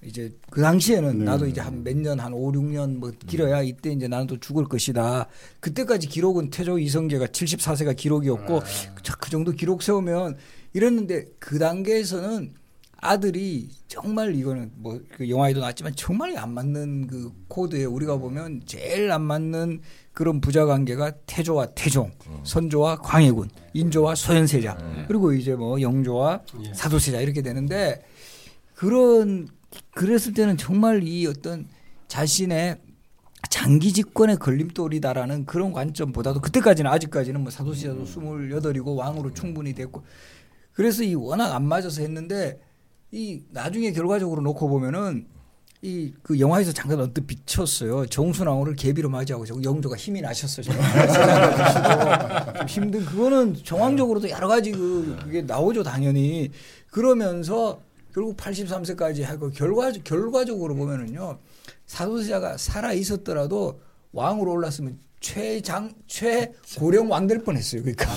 [0.05, 1.25] 이제 그 당시에는 네.
[1.25, 4.65] 나도 이제 한 몇 년 한 5, 6년 뭐 길어야 이때 이제 나는 또 죽을
[4.65, 5.27] 것이다.
[5.59, 8.61] 그때까지 기록은 태조 이성계가 74세가 기록이었고
[9.03, 10.37] 자, 그 정도 기록 세우면
[10.73, 12.53] 이랬는데 그 단계에서는
[13.01, 19.11] 아들이 정말 이거는 뭐 그 영화에도 나왔지만 정말 안 맞는 그 코드에 우리가 보면 제일
[19.11, 19.81] 안 맞는
[20.13, 22.11] 그런 부자 관계가 태조와 태종,
[22.43, 24.77] 선조와 광해군, 인조와 소현세자,
[25.07, 26.41] 그리고 이제 뭐 영조와
[26.73, 28.03] 사도세자 이렇게 되는데
[28.75, 29.47] 그런
[29.91, 31.67] 그랬을 때는 정말 이 어떤
[32.07, 32.77] 자신의
[33.49, 40.03] 장기 집권의 걸림돌이다라는 그런 관점보다도 그때까지는 아직까지는 뭐 사도세자도 스물여덟이고 왕으로 충분히 됐고
[40.73, 42.59] 그래서 이 워낙 안 맞아서 했는데
[43.11, 45.25] 이 나중에 결과적으로 놓고 보면은
[45.81, 48.05] 이 그 영화에서 잠깐 언뜻 비쳤어요.
[48.07, 50.65] 정순왕후를 계비로 맞이하고 저 영조가 힘이 나셨어요.
[52.59, 56.51] 좀 힘든 그거는 정황적으로도 여러 가지 그 그게 나오죠 당연히
[56.91, 57.79] 그러면서
[58.13, 61.37] 결국 83세까지 하고 결과 결과적으로 보면은요
[61.85, 63.79] 사도세자가 살아 있었더라도
[64.11, 67.83] 왕으로 올랐으면 최장 최고령 왕 될 뻔했어요.
[67.83, 68.07] 그러니까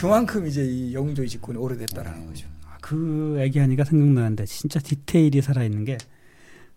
[0.00, 2.46] 그만큼 이제 이 영조의 집권이 오래됐다라는 거죠.
[2.86, 5.98] 그 얘기하니까 생각나는데 진짜 디테일이 살아있는 게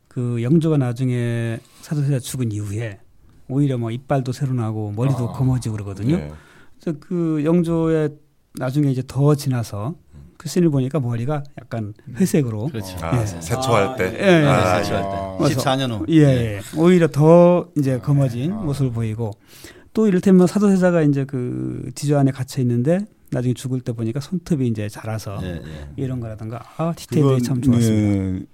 [0.10, 3.00] 그 영조가 나중에 사도세자 죽은 이후에
[3.48, 5.34] 오히려 뭐 이빨도 새로 나고 머리도 아.
[5.34, 6.18] 검어지고 그러거든요.
[6.18, 6.34] 네.
[6.82, 8.10] 그래서 그 영조의
[8.56, 9.96] 나중에 이제 더 지나서
[10.38, 12.98] 그 씬을 보니까 머리가 약간 회색으로 그렇죠.
[13.02, 13.26] 아, 예.
[13.26, 14.18] 세초할 때.
[14.20, 14.46] 예, 예.
[14.46, 15.44] 아, 세초할 때.
[15.44, 15.56] 맞아.
[15.56, 16.06] 14년 후.
[16.10, 16.62] 예, 예.
[16.76, 18.56] 오히려 더 이제 검어진 아.
[18.56, 19.32] 모습을 보이고
[19.94, 24.90] 또 이를테면 사도세자가 이제 그 지조 안에 갇혀 있는데 나중에 죽을 때 보니까 손톱이 이제
[24.90, 25.90] 자라서 예, 예.
[25.98, 28.40] 이런 거라든가 아 디테일이 참 좋았습니다.
[28.40, 28.46] 네,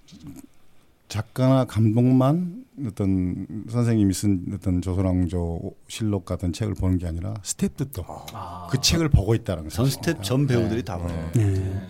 [1.07, 8.03] 작가나 감독만 어떤 선생님이 쓴 어떤 조선왕조 실록 같은 책을 보는 게 아니라 스태프들도
[8.33, 11.29] 아, 그 책을 보고 있다는 전 스태프 전 배우들이 다 봐요.
[11.35, 11.53] 네.
[11.53, 11.81] 네.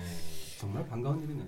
[0.60, 1.42] 정말 반가운 일이네.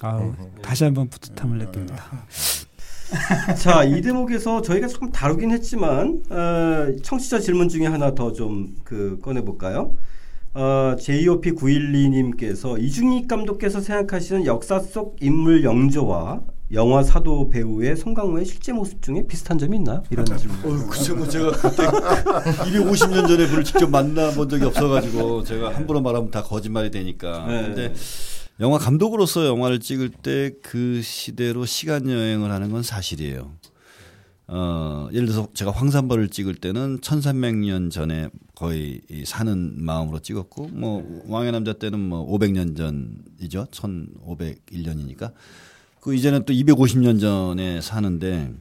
[0.00, 0.32] 아우
[0.62, 2.04] 다시 한번 뿌듯함을 느낍니다.
[3.58, 9.18] 자, 이 대목에서 저희가 조금 다루긴 했지만 어, 청취자 질문 중에 하나 더 좀 그
[9.22, 9.96] 꺼내 볼까요?
[10.60, 16.40] 어, JOP 912님께서 이중익 감독께서 생각하시는 역사 속 인물 영조와
[16.72, 20.02] 영화 사도 배우의 송강호의 실제 모습 중에 비슷한 점이 있나?
[20.10, 20.56] 이런 질문.
[20.64, 21.84] 어, 글쎄 뭐 제가 그때
[22.72, 27.46] 250년 전에 그를 직접 만나본 적이 없어가지고 제가 함부로 말하면 다 거짓말이 되니까.
[27.46, 27.62] 네.
[27.62, 27.94] 근데
[28.60, 33.52] 영화 감독으로서 영화를 찍을 때 그 시대로 시간 여행을 하는 건 사실이에요.
[34.50, 41.22] 어, 예를 들어서 제가 황산벌을 찍을 때는 1300년 전에 거의 이 사는 마음으로 찍었고, 뭐,
[41.28, 43.66] 왕의 남자 때는 뭐 500년 전이죠.
[43.70, 45.32] 1501년이니까.
[46.00, 48.54] 그 이제는 또 250년 전에 사는데,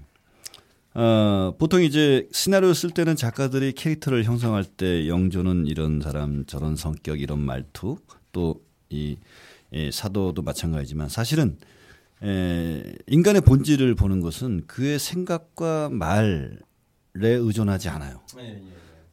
[0.93, 7.21] 어, 보통 이제 시나리오 쓸 때는 작가들이 캐릭터를 형성할 때 영조는 이런 사람, 저런 성격,
[7.21, 7.97] 이런 말투,
[8.33, 9.17] 또이
[9.91, 11.57] 사도도 마찬가지지만 사실은
[12.24, 16.49] 에, 인간의 본질을 보는 것은 그의 생각과 말에
[17.22, 18.22] 의존하지 않아요.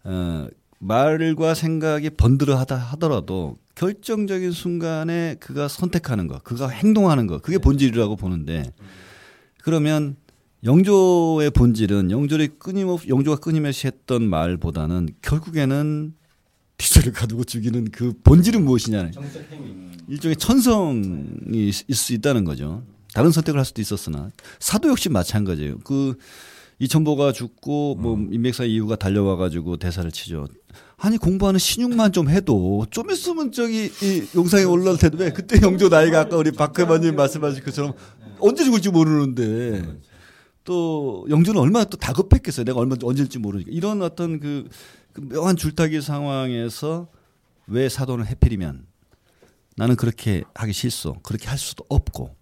[0.04, 0.48] 어,
[0.78, 8.70] 말과 생각이 번들어하다 하더라도 결정적인 순간에 그가 선택하는 것, 그가 행동하는 것, 그게 본질이라고 보는데
[9.62, 10.16] 그러면
[10.62, 16.14] 영조의 본질은 영조의 끊임없 영조가 끊임없이 했던 말보다는 결국에는
[16.76, 19.10] 티저를 가두고 죽이는 그 본질은 무엇이냐
[20.08, 22.82] 일종의 천성이 있을 수 있다는 거죠.
[23.14, 25.78] 다른 선택을 할 수도 있었으나 사도 역시 마찬가지예요.
[25.84, 26.16] 그
[26.80, 30.48] 이천보가 죽고 뭐 인맥사 이후가 달려와 가지고 대사를 치죠.
[30.96, 35.88] 아니 공부하는 신용만 좀 해도 좀 있으면 저기 이 용상에 올라올 텐데 왜 그때 영조
[35.88, 37.94] 나이가 아까 우리 박회만님 말씀하신 것처럼
[38.40, 39.84] 언제 죽을지 모르는데
[40.64, 42.64] 또 영조는 얼마나 또 다급했겠어요.
[42.64, 44.68] 내가 얼마 언제일지 모르니까 이런 어떤 그,
[45.12, 47.08] 그 묘한 줄타기 상황에서
[47.66, 48.86] 왜 사도는 해필이면
[49.76, 51.20] 나는 그렇게 하기 싫소.
[51.22, 52.34] 그렇게 할 수도 없고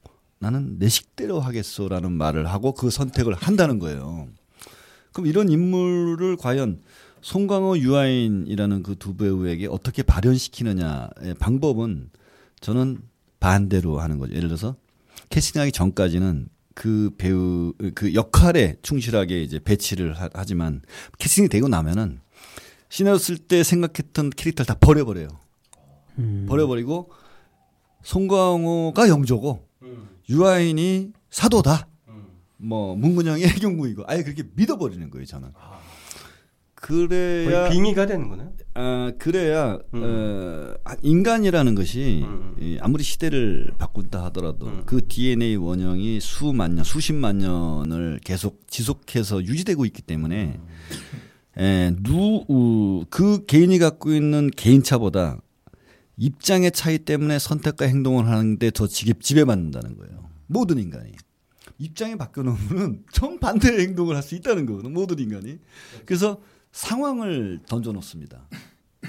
[0.42, 4.26] 나는 내 식대로 하겠소라는 말을 하고 그 선택을 한다는 거예요.
[5.12, 6.82] 그럼 이런 인물을 과연
[7.20, 12.10] 송강호 유아인이라는 그 두 배우에게 어떻게 발현시키느냐의 방법은
[12.58, 12.98] 저는
[13.38, 14.34] 반대로 하는 거죠.
[14.34, 14.74] 예를 들어서
[15.30, 20.82] 캐스팅하기 전까지는 그 배우 그 역할에 충실하게 이제 배치를 하, 하지만
[21.18, 22.20] 캐스팅이 되고 나면은
[22.88, 25.28] 시나리오 쓸 때 생각했던 캐릭터를 다 버려버려요.
[26.18, 26.46] 음.
[26.48, 27.12] 버려버리고
[28.02, 29.68] 송강호가 영조고
[30.28, 31.88] 유아인이 사도다.
[32.58, 35.50] 뭐 문근영이 해경구이고 아예 그렇게 믿어버리는 거예요 저는.
[36.74, 38.44] 그래야 거의 빙의가 되는 거네.
[38.74, 40.02] 아 그래야 음.
[40.02, 42.56] 어, 아, 인간이라는 것이 음.
[42.60, 44.82] 이, 아무리 시대를 바꾼다 하더라도 음.
[44.84, 50.58] 그 DNA 원형이 수만 년, 수십만 년을 계속 지속해서 유지되고 있기 때문에
[51.58, 55.38] 에, 누, 우, 그 개인이 갖고 있는 개인차보다
[56.22, 60.30] 입장의 차이 때문에 선택과 행동을 하는데 더 지배받는다는 거예요.
[60.46, 61.12] 모든 인간이.
[61.78, 65.58] 입장이 바뀌어놓으면 정반대의 행동을 할 수 있다는 거거든, 모든 인간이.
[66.06, 68.48] 그래서 상황을 던져놓습니다.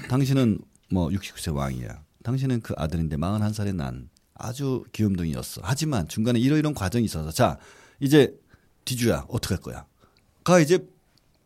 [0.08, 0.58] 당신은
[0.90, 2.02] 뭐 69세 왕이야.
[2.24, 5.60] 당신은 그 아들인데 41살의 난 아주 귀염둥이였어.
[5.62, 7.58] 하지만 중간에 이러이런 과정이 있어서 자,
[8.00, 8.34] 이제
[8.84, 9.86] 뒤주야, 어떡할 거야?
[10.42, 10.84] 가 이제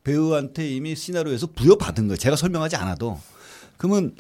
[0.03, 2.16] 배우한테 이미 시나리오에서 부여받은 거예요.
[2.16, 3.21] 제가 설명하지 않아도.
[3.77, 4.16] 그러면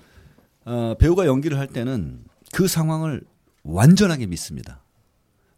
[0.68, 3.22] 어, 배우가 연기를 할 때는 그 상황을
[3.62, 4.84] 완전하게 믿습니다.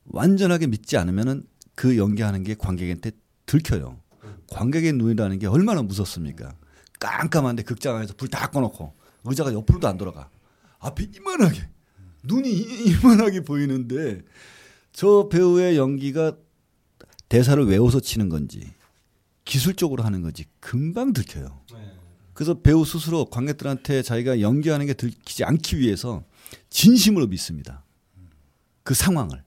[0.04, 1.44] 완전하게 믿지 않으면은
[1.74, 3.10] 그 연기하는 게 관객한테
[3.44, 4.00] 들켜요.
[4.52, 6.54] 관객의 눈이라는 게 얼마나 무섭습니까?
[7.00, 8.94] 깜깜한데 극장 안에서 불 다 꺼놓고
[9.24, 10.30] 의자가 옆으로도 안 돌아가.
[10.78, 11.68] 앞에 이만하게
[12.22, 14.22] 눈이 이만하게 보이는데
[14.92, 16.36] 저 배우의 연기가
[17.28, 18.72] 대사를 외워서 치는 건지
[19.44, 21.60] 기술적으로 하는 건지 금방 들켜요.
[22.40, 26.24] 그래서 배우 스스로 관객들한테 자기가 연기하는 게 들키지 않기 위해서
[26.70, 27.84] 진심으로 믿습니다.
[28.82, 29.42] 그 상황을.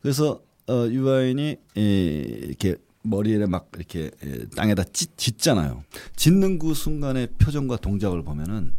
[0.00, 2.74] 그래서 어, 유아인이 에, 이렇게
[3.04, 5.84] 머리에 막 이렇게 에, 땅에다 찢, 짓잖아요.
[6.16, 8.74] 짓는 그 순간의 표정과 동작을 보면은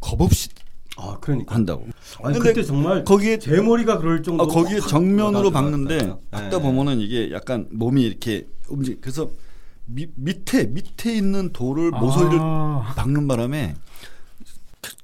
[0.00, 0.48] 겁없이
[0.96, 1.54] 아, 그러니까.
[1.54, 1.86] 한다고.
[2.24, 5.52] 아니, 근데 정말 거기에 제 머리가 그럴 아, 정도로 거기에 확 정면으로.
[5.52, 6.14] 박는데 네.
[6.32, 9.00] 박다 보면은 이게 약간 몸이 이렇게 움직.
[9.00, 9.30] 그래서
[9.86, 12.92] 미, 밑에 밑에 있는 돌을 모서리를 아.
[12.96, 13.74] 박는 바람에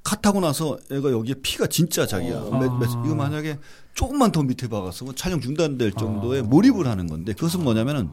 [0.02, 2.38] 카 타고 나서 애가 여기에 피가 진짜 자기야.
[2.38, 2.50] 어.
[2.58, 3.02] 몇- 몇- 아.
[3.06, 3.58] 이거 만약에
[3.94, 6.44] 조금만 더 밑에 박았으면 촬영 중단될 정도의 아.
[6.44, 8.10] 몰입을 하는 건데 그것은 뭐냐면은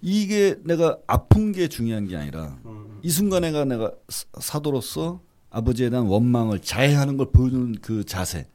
[0.00, 2.98] 이게 내가 아픈 게 중요한 게 아니라 음.
[3.02, 8.48] 이 순간에가 내가 사- 사도로서 아버지에 대한 원망을 자해하는 걸 보여주는 그 자세.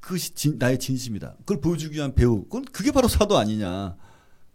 [0.00, 1.36] 그것이 진- 나의 진심이다.
[1.40, 2.42] 그걸 보여주기 위한 배우.
[2.44, 3.96] 그건 그게 바로 사도 아니냐.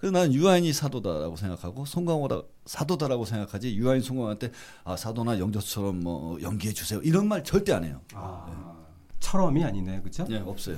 [0.04, 4.52] 그래서 나는 유아인이 사도다라고 생각하고 송강호가 사도다라고 생각하지 유아인 송강호한테
[4.84, 8.02] 아 사도나 영조처럼 뭐 연기해 주세요 이런 말 절대 안 해요.
[8.14, 8.76] 아,
[9.22, 10.26] 철험이 아니네, 그렇죠?
[10.26, 10.78] 네 없어요.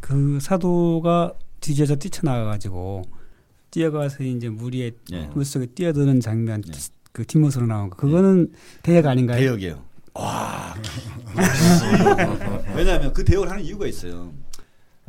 [0.00, 3.02] 그 사도가 뒤에서 뛰쳐나가가지고
[3.70, 5.26] 뛰어가서 이제 물 위에 예.
[5.34, 6.72] 물 속에 뛰어드는 장면 예.
[7.12, 9.38] 그 뒷모습으로 나온 거 그거는 대역 아닌가요?
[9.38, 9.84] 대역이에요.
[10.14, 10.74] 와.
[12.74, 14.32] 왜냐하면 그 대역을 하는 이유가 있어요.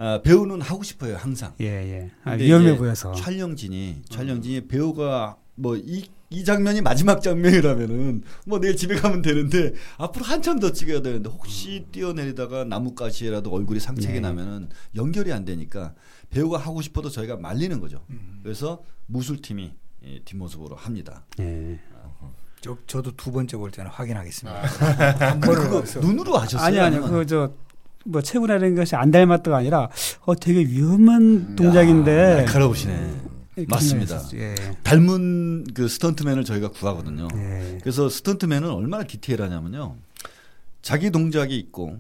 [0.04, 1.54] 아, 배우는 하고 싶어요 항상.
[1.62, 2.12] 예 예.
[2.26, 3.14] 아, 위험해 보여서.
[3.14, 10.60] 촬영진이 촬영진이 배우가 뭐이 이 장면이 마지막 장면이라면은 뭐 내일 집에 가면 되는데 앞으로 한참
[10.60, 14.20] 더 찍어야 되는데 혹시 뛰어내리다가 나뭇가지라도 얼굴이 상책이 네.
[14.20, 15.94] 나면은 연결이 안 되니까
[16.32, 18.04] 배우가 하고 싶어도 저희가 말리는 거죠.
[18.42, 19.74] 그래서 무술팀이
[20.06, 21.24] 예, 뒷모습으로 합니다.
[21.40, 21.80] 예.
[22.60, 24.62] 저, 저도 두 번째 볼 때는 확인하겠습니다.
[25.30, 25.84] 한 번을.
[26.02, 26.66] 눈으로 하셨어요?
[26.66, 27.12] 아니 아니 아니면?
[27.12, 27.54] 그저
[28.04, 29.90] 뭐 체구라는 것이 안 닮았다가 아니라
[30.22, 33.34] 어 되게 위험한 동작인데 날카로우시네.
[33.56, 34.22] 이렇게 맞습니다.
[34.34, 34.56] 예.
[34.84, 37.28] 닮은 그 스턴트맨을 저희가 구하거든요.
[37.36, 37.78] 예.
[37.82, 39.96] 그래서 스턴트맨은 얼마나 디테일하냐면요.
[40.82, 42.00] 자기 동작이 있고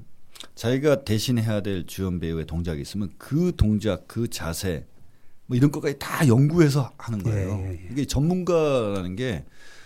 [0.56, 4.86] 자기가 대신해야 될 주연 배우의 동작이 있으면 그 동작, 그 자세
[5.45, 7.49] 뭐 이런 것까지 다 연구해서 하는 거예요.
[7.49, 7.88] 예, 예, 예.
[7.91, 9.45] 이게 전문가라는 게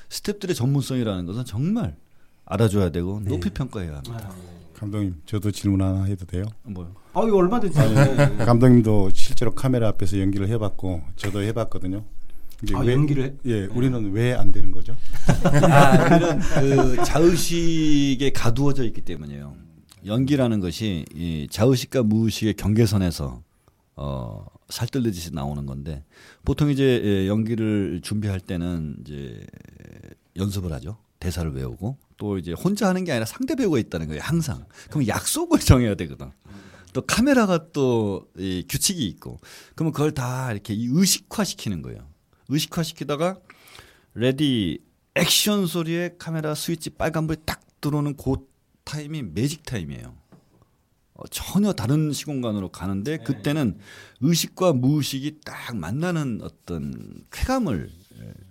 [0.09, 1.95] 스탭들의 전문성이라는 것은 정말
[2.45, 3.29] 알아줘야 되고 네.
[3.29, 4.31] 높이 평가해야 합니다.
[4.77, 6.45] 감독님 저도 질문 하나 해도 돼요?
[6.63, 6.93] 뭐요?
[7.13, 7.77] 아, 이거 얼마든지.
[8.45, 12.03] 감독님도 실제로 카메라 앞에서 연기를 해봤고 저도 해봤거든요.
[12.63, 13.33] 이제 아, 왜- 연기를 해?
[13.45, 14.95] 예, 우리는 왜 안 되는 거죠?
[15.45, 16.39] 아, 이런
[16.95, 19.55] 그 자의식에 가두어져 있기 때문이에요.
[20.05, 23.41] 연기라는 것이 이 자의식과 무의식의 경계선에서
[23.95, 26.03] 어 살뜰듯이 나오는 건데
[26.45, 29.43] 보통 이제 예, 연기를 준비할 때는 이제
[30.35, 30.97] 연습을 하죠.
[31.19, 34.21] 대사를 외우고 또 이제 혼자 하는 게 아니라 상대 배우가 있다는 거예요.
[34.23, 34.65] 항상.
[34.89, 36.31] 그럼 약속을 정해야 되거든.
[36.93, 39.39] 또 카메라가 또 이 규칙이 있고
[39.75, 42.07] 그러면 그걸 다 이렇게 이 의식화 시키는 거예요.
[42.49, 43.39] 의식화 시키다가
[44.13, 44.79] ready
[45.15, 48.35] action 소리에 카메라 스위치 빨간불이 딱 들어오는 그
[48.83, 50.15] 타임이 magic time이에요.
[51.13, 53.77] 어, 전혀 다른 시공간으로 가는데 그때는
[54.21, 56.93] 의식과 무의식이 딱 만나는 어떤
[57.31, 58.06] 쾌감을 예,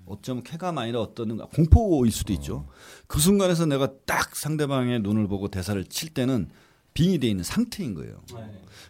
[0.07, 2.66] 어쩌면 쾌감 아니라 어떤 공포일 수도 있죠.
[3.07, 6.48] 그 순간에서 내가 딱 상대방의 눈을 보고 대사를 칠 때는
[6.94, 8.22] 빙이 돼 있는 상태인 거예요.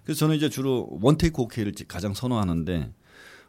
[0.04, 2.92] 그래서 저는 이제 주로 원테이크 오케이를 가장 선호하는데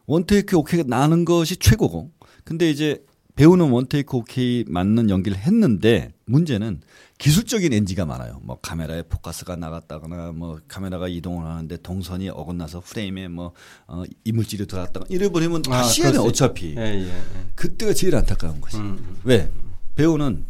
[0.07, 2.11] 원테이크 오케이가 나는 것이 최고고
[2.43, 3.05] 근데 이제
[3.37, 6.81] 배우는 원테이크 오케이 맞는 연기를 했는데 문제는
[7.19, 8.39] 기술적인 NG가 많아요.
[8.43, 13.53] 뭐 카메라에 포커스가 나갔다거나 뭐 카메라가 이동을 하는데 동선이 어긋나서 프레임에 뭐
[13.87, 16.75] 어, 이물질이 들어갔다가 이래버리면 아, 다시 해야 돼 그럴 수 어차피.
[16.77, 17.21] 예, 예, 예.
[17.55, 18.77] 그때가 제일 안타까운 거지.
[18.77, 19.17] 음, 음.
[19.23, 19.51] 왜?
[19.95, 20.45] 배우는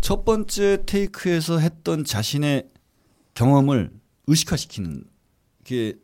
[0.00, 2.68] 첫 번째 테이크에서 했던 자신의
[3.34, 3.90] 경험을
[4.28, 5.02] 의식화시키는
[5.64, 5.94] 게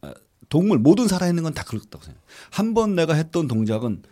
[0.00, 0.14] 아,
[0.48, 2.22] 동물 모든 살아있는 건 다 그렇다고 생각해요.
[2.50, 4.02] 한 번 내가 했던 동작은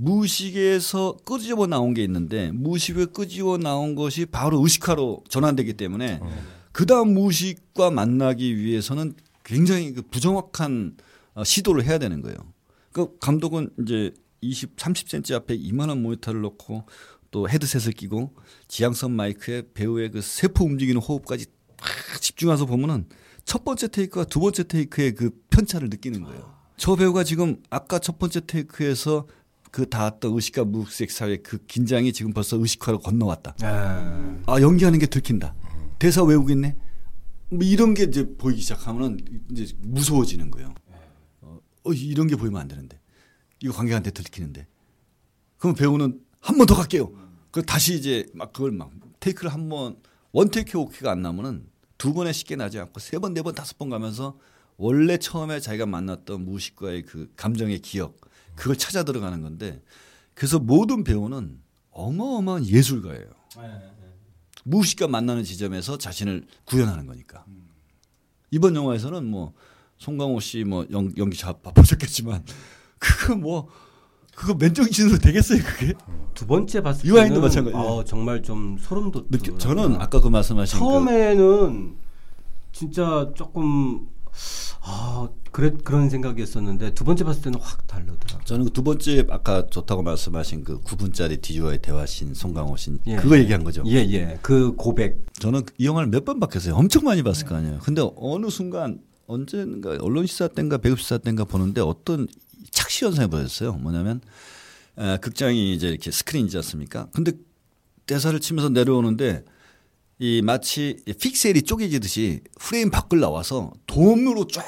[0.00, 6.20] 무의식에서 끄집어 나온 게 있는데 무의식에 끄집어 나온 것이 바로 의식화로 전환되기 때문에
[6.72, 10.96] 그 다음 무의식과 만나기 위해서는 굉장히 그 부정확한
[11.34, 12.36] 어, 시도를 해야 되는 거예요.
[12.92, 16.84] 그 감독은 이제 20, 30cm 앞에 이만한 모니터를 놓고
[17.30, 18.34] 또 헤드셋을 끼고
[18.68, 21.46] 지향선 마이크에 배우의 그 세포 움직이는 호흡까지
[21.76, 23.06] 딱 집중해서 보면은
[23.44, 26.60] 첫 번째 테이크와 두 번째 테이크의 그 편차를 느끼는 거예요.
[26.76, 29.26] 저 배우가 지금 아까 첫 번째 테이크에서
[29.70, 33.54] 그 닿았던 의식과 무의식 사이의 그 긴장이 지금 벌써 의식화로 건너왔다.
[33.62, 35.54] 아, 아 연기하는 게 들킨다.
[35.98, 36.76] 대사 외우고 있네.
[37.50, 39.18] 뭐 이런 게 이제 보이기 시작하면은
[39.50, 40.74] 이제 무서워지는 거예요.
[41.40, 42.98] 어, 어, 이런 게 보이면 안 되는데
[43.60, 44.66] 이거 관객한테 들키는데
[45.58, 47.12] 그럼 배우는 한 번 더 갈게요.
[47.50, 48.90] 그 다시 이제 막 그걸 막
[49.20, 49.96] 테이크를 한 번
[50.32, 51.66] 원 테이크 오케가 안 나면은
[51.98, 54.38] 두 번에 쉽게 나지 않고 세 번, 네 번, 다섯 번 가면서
[54.76, 58.16] 원래 처음에 자기가 만났던 무의식과의 그 감정의 기억
[58.60, 59.82] 그걸 찾아 들어가는 건데
[60.34, 61.58] 그래서 모든 배우는
[61.92, 63.24] 어마어마한 예술가예요.
[64.64, 67.44] 무의식과 만나는 지점에서 자신을 구현하는 거니까.
[68.50, 69.54] 이번 영화에서는 뭐
[69.96, 72.44] 송강호 씨 뭐 연기 잘 보셨겠지만
[72.98, 73.68] 그거 뭐
[74.34, 75.94] 그거 맨정신으로 되겠어요 그게?
[76.34, 77.76] 두 번째 봤을 유아인도 때는 마찬가지.
[77.76, 79.26] 어, 정말 좀 소름 돋.
[79.58, 81.96] 저는 아까 그 말씀하신 그 처음에는
[82.72, 84.06] 진짜 조금
[84.82, 88.44] 아 그래 그런 생각이었었는데 두 번째 봤을 때는 확 다르더라고.
[88.44, 93.16] 저는 그 두 번째 아까 좋다고 말씀하신 그 9분짜리 디주와의 대화신 송강호 씨 예.
[93.16, 93.82] 그거 얘기한 거죠.
[93.86, 94.38] 예 예.
[94.42, 95.26] 그 고백.
[95.34, 96.74] 저는 이 영화를 몇 번 봤겠어요.
[96.74, 97.78] 엄청 많이 봤을 거 아니에요.
[97.82, 102.26] 근데 어느 순간 언젠가 언론 시사 때인가 배급 시사 때인가 보는데 어떤
[102.70, 103.72] 착시 현상이 보였어요.
[103.74, 104.20] 뭐냐면
[104.98, 107.08] 에, 극장이 이제 이렇게 스크린이지 않습니까?
[107.12, 107.32] 근데
[108.06, 109.44] 대사를 치면서 내려오는데
[110.22, 114.64] 이 마치 픽셀이 쪼개지듯이 프레임 밖을 나와서 돔으로 쫙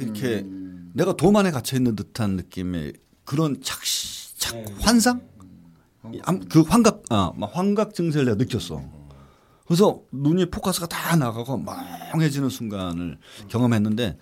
[0.00, 0.44] 이렇게
[0.92, 2.92] 내가 돔 안에 갇혀 있는 듯한 느낌의
[3.24, 5.22] 그런 착시, 착 환상?
[6.12, 8.82] 이 암- 그 환각, 아, 막 환각 증세를 내가 느꼈어.
[9.66, 11.58] 그래서 눈이 포커스가 다 나가고
[12.12, 13.18] 멍해지는 순간을
[13.48, 14.18] 경험했는데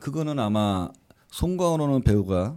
[0.00, 0.90] 그거는 아마
[1.30, 2.56] 송가호라는 배우가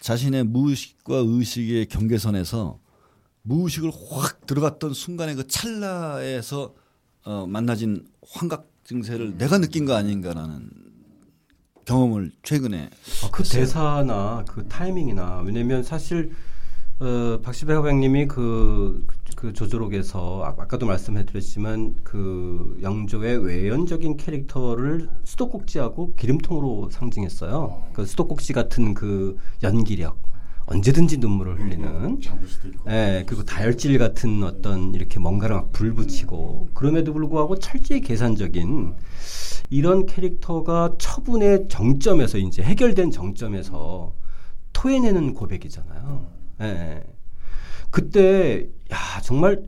[0.00, 2.78] 자신의 무의식과 의식의 경계선에서
[3.46, 6.74] 무의식을 확 들어갔던 순간의 그 찰나에서
[7.24, 10.70] 어, 만나진 환각 증세를 내가 느낀 거 아닌가라는
[11.84, 12.90] 경험을 최근에
[13.24, 16.32] 아, 그 대사나 그 타이밍이나 왜냐면 사실
[16.98, 26.88] 어, 박시배 화백님이 그, 그 조조록에서 아- 아까도 말씀해드렸지만 그 영조의 외연적인 캐릭터를 수도꼭지하고 기름통으로
[26.90, 27.84] 상징했어요.
[27.92, 30.18] 그 수도꼭지 같은 그 연기력,
[30.66, 32.18] 언제든지 눈물을 흘리는.
[32.20, 32.90] 있고.
[32.90, 38.94] 예, 그리고 다혈질 같은 어떤 이렇게 뭔가를 막 불붙이고 그럼에도 불구하고 철저히 계산적인
[39.70, 44.12] 이런 캐릭터가 처분의 정점에서 이제 해결된 정점에서
[44.72, 46.26] 토해내는 고백이잖아요.
[46.62, 47.04] 예, 예.
[47.90, 49.62] 그때 야 정말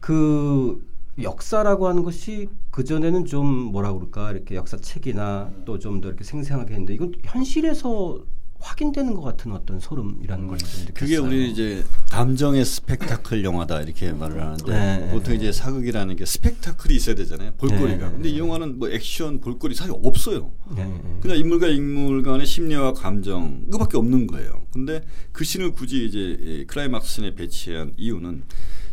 [0.00, 0.86] 그
[1.20, 6.72] 역사라고 하는 것이 그 전에는 좀 뭐라 그럴까 이렇게 역사책이나 또 좀 더 이렇게 생생하게
[6.74, 8.20] 했는데 이건 현실에서
[8.60, 10.92] 확인되는 것 같은 어떤 소름이라는 걸 좀 느꼈어요.
[10.94, 15.10] 그게 우리 이제 감정의 스펙타클 영화다 이렇게 말을 하는데 네.
[15.10, 17.52] 보통 이제 사극이라는 게 스펙타클이 있어야 되잖아요.
[17.56, 18.06] 볼거리가.
[18.08, 18.12] 네.
[18.12, 20.52] 근데 이 영화는 뭐 액션 볼거리 사실 없어요.
[20.76, 21.00] 예, 예.
[21.20, 24.66] 그냥 인물과 인물 간의 심리와 감정 그거밖에 없는 거예요.
[24.72, 25.02] 근데
[25.32, 28.44] 그 신을 굳이 이제 이 클라이막스 씬에 배치한 이유는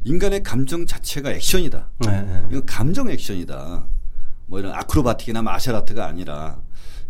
[0.05, 1.89] 인간의 감정 자체가 액션이다.
[2.49, 3.87] 이건 감정 액션이다.
[4.45, 6.61] 뭐 이런 acrobatic이나 martial art가 아니라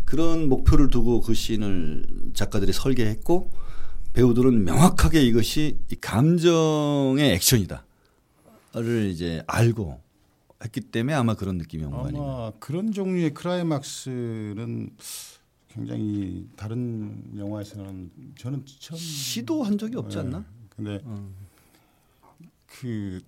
[0.08, 3.50] 그런 목표를 두고 그 씬을 작가들이 설계했고
[4.14, 10.00] 배우들은 명확하게 이것이 이 감정의 액션이다를 이제 알고
[10.64, 12.52] 했기 때문에 아마 그런 느낌이 온 거 아닌가.
[12.58, 14.90] 그런 종류의 클라이막스는
[15.68, 20.22] 굉장히 다른 영화에서는 저는 처음 시도한 적이 없지 네.
[20.22, 20.44] 않나?
[20.70, 21.30] 근데 어.
[22.66, 23.20] 그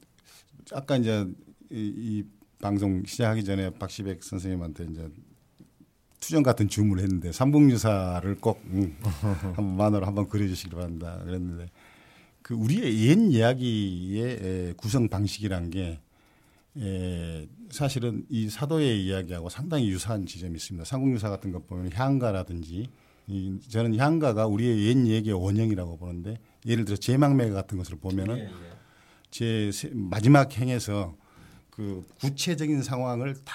[0.72, 1.26] 아까 이제
[1.70, 2.24] 이, 이
[2.59, 5.11] 방송 시작하기 전에 박시백 선생님한테 이제
[6.21, 11.71] 투정 같은 주문을 했는데 삼국유사를 꼭 음, 한번 만화로 한번 그려주시기 바란다 그랬는데
[12.43, 15.99] 그 우리의 옛 이야기의 에, 구성 방식이란 게
[16.79, 20.85] 에, 사실은 이 사도의 이야기하고 상당히 유사한 지점이 있습니다.
[20.85, 22.89] 삼국유사 같은 것 보면 향가라든지
[23.27, 28.49] 이, 저는 향가가 우리의 옛 얘기의 원형이라고 보는데 예를 들어 제망매 같은 것을 보면은
[29.31, 31.16] 제 세- 마지막 행에서
[31.71, 33.55] 그 구체적인 상황을 다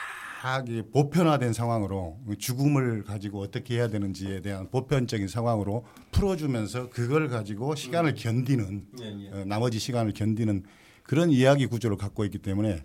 [0.68, 8.14] 이게 보편화된 상황으로 죽음을 가지고 어떻게 해야 되는지에 대한 보편적인 상황으로 풀어주면서 그걸 가지고 시간을
[8.14, 8.86] 견디는
[9.34, 10.64] 어, 나머지 시간을 견디는
[11.02, 12.84] 그런 이야기 구조를 갖고 있기 때문에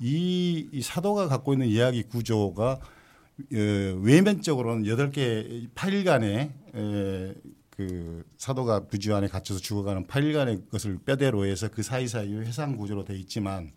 [0.00, 3.56] 이, 이 사도가 갖고 있는 이야기 구조가 어,
[4.02, 7.34] 외면적으로는 여덟 개 8일간의 에,
[7.70, 13.14] 그 사도가 뒤주 안에 갇혀서 죽어가는 8일간의 것을 뼈대로 해서 그 사이사이 회상 구조로 돼
[13.16, 13.72] 있지만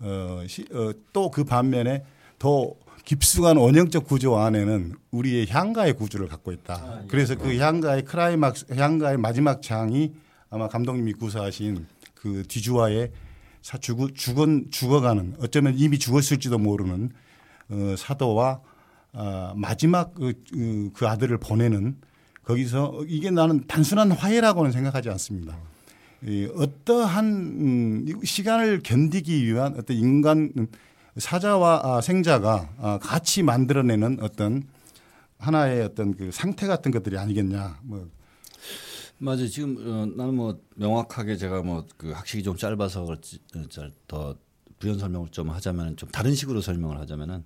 [0.00, 0.42] 어,
[0.72, 2.04] 어, 또 그 반면에
[2.38, 2.72] 더
[3.04, 7.02] 깊숙한 원형적 구조 안에는 우리의 향가의 구조를 갖고 있다.
[7.08, 10.12] 그래서 그 향가의 크라이막스, 향가의 마지막 장이
[10.50, 13.12] 아마 감독님이 구사하신 그 뒤주와의
[13.62, 17.10] 사, 죽, 죽은, 죽어가는 어쩌면 이미 죽었을지도 모르는
[17.68, 18.60] 어, 사도와
[19.12, 21.96] 아, 마지막 그, 그, 그 아들을 보내는
[22.44, 25.56] 거기서 이게 나는 단순한 화해라고는 생각하지 않습니다.
[26.26, 30.52] 이 어떠한 음, 이 시간을 견디기 위한 어떤 인간
[31.16, 34.64] 사자와 아, 생자가 아, 같이 만들어내는 어떤
[35.38, 37.78] 하나의 어떤 그 상태 같은 것들이 아니겠냐.
[37.82, 38.08] 뭐
[39.18, 39.46] 맞아요.
[39.48, 44.36] 지금 어, 나는 뭐 명확하게 제가 뭐 그 학식이 좀 짧아서 그렇지 어, 잘더
[44.78, 47.44] 부연 설명을 좀 하자면 좀 다른 식으로 설명을 하자면은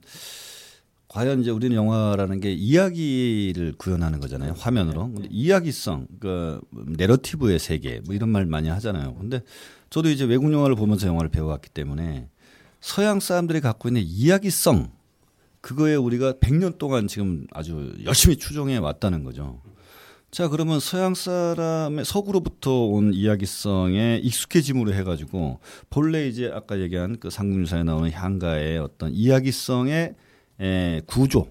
[1.11, 5.12] 과연 이제 우리는 영화라는 게 이야기를 구현하는 거잖아요 화면으로.
[5.12, 9.16] 근데 이야기성 그 내러티브의 세계 뭐 이런 말 많이 하잖아요.
[9.16, 9.42] 근데
[9.90, 12.28] 저도 이제 외국 영화를 보면서 영화를 배워왔기 때문에
[12.80, 14.92] 서양 사람들이 갖고 있는 이야기성
[15.61, 19.61] 그거에 우리가 100년 동안 지금 아주 열심히 추종해 왔다는 거죠.
[20.30, 25.58] 자 그러면 서양 사람의 서구로부터 온 이야기성에 익숙해짐으로 해가지고
[25.90, 30.14] 본래 이제 아까 얘기한 그 상금유사에 나오는 향가의 어떤 이야기성의
[30.61, 31.48] 에, 구조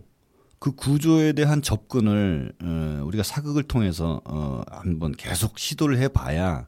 [0.60, 6.68] 그 구조에 대한 접근을 어, 우리가 사극을 통해서 어, 한번 계속 시도를 해봐야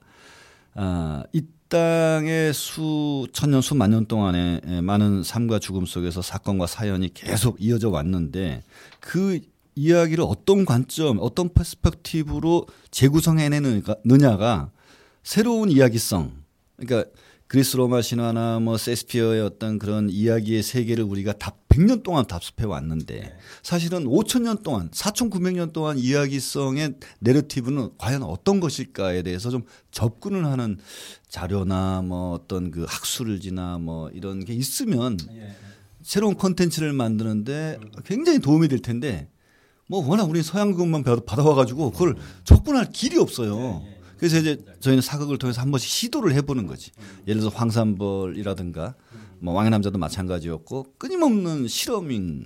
[0.75, 7.13] 아, 이 땅의 수천 년, 수만 년 동안에 에, 많은 삶과 죽음 속에서 사건과 사연이
[7.13, 8.63] 계속 이어져 왔는데
[8.99, 9.39] 그
[9.75, 14.71] 이야기를 어떤 관점, 어떤 퍼스펙티브로 재구성해내느냐가
[15.23, 16.33] 새로운 이야기성.
[16.77, 17.09] 그러니까
[17.51, 23.35] 그리스 로마 신화나 뭐 세스피어의 어떤 그런 이야기의 세계를 우리가 다 100년 동안 답습해 왔는데
[23.61, 30.77] 사실은 5천년 동안, 4,900년 동안 이야기성의 내러티브는 과연 어떤 것일까에 대해서 좀 접근을 하는
[31.27, 35.17] 자료나 뭐 어떤 그 학술지나 뭐 이런 게 있으면
[36.03, 39.27] 새로운 콘텐츠를 만드는데 굉장히 도움이 될 텐데
[39.87, 43.83] 뭐 워낙 우리 서양 그것만 받- 받아와가지고 그걸 접근할 길이 없어요.
[44.21, 46.91] 그래서 이제 저희는 사극을 통해서 한 번씩 시도를 해보는 거지.
[47.25, 48.93] 예를 들어서 황산벌이라든가
[49.39, 52.45] 뭐 왕의 남자도 마찬가지였고 끊임없는 실험의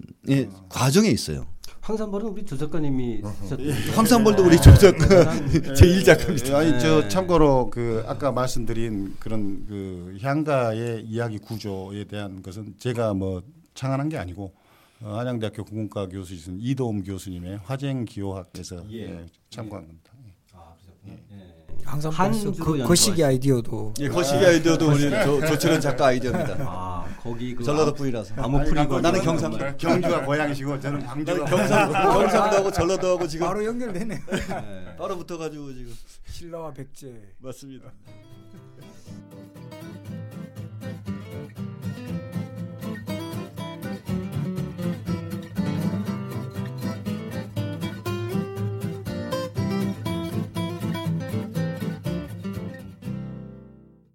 [0.69, 1.45] 과정에 있어요.
[1.81, 6.57] 황산벌은 우리 조 작가님이 쓰셨던 황산벌도 우리 조작 제1 예, 작가입니다.
[6.57, 7.09] 아니 저 네.
[7.09, 14.17] 참고로 그 아까 말씀드린 그런 그 향가의 이야기 구조에 대한 것은 제가 뭐 창안한 게
[14.17, 14.53] 아니고
[15.01, 19.01] 어, 한양대학교 국문과 교수이신 이도움 교수님의 화쟁 기호학에서 예.
[19.01, 20.15] 예, 참고한 겁니다.
[20.15, 21.44] 항상 한주로
[21.85, 26.55] 그, 그 연구하시- 시기 아이디어도 예, 거시기 아이디어도 우리 조, 조철현 작가 아이디어입니다.
[26.67, 28.33] 아 거기 그 전라도 암- 뿌리라서.
[28.37, 29.57] 암호 풀이고 나는 경상도.
[29.77, 34.21] 경주가 고향이시고 저는 광주가 경상, 경상도하고 전라도하고 지금 바로 연결되네.
[34.97, 35.93] 따로 붙어가지고 지금
[36.31, 37.13] 신라와 백제.
[37.39, 37.91] 맞습니다.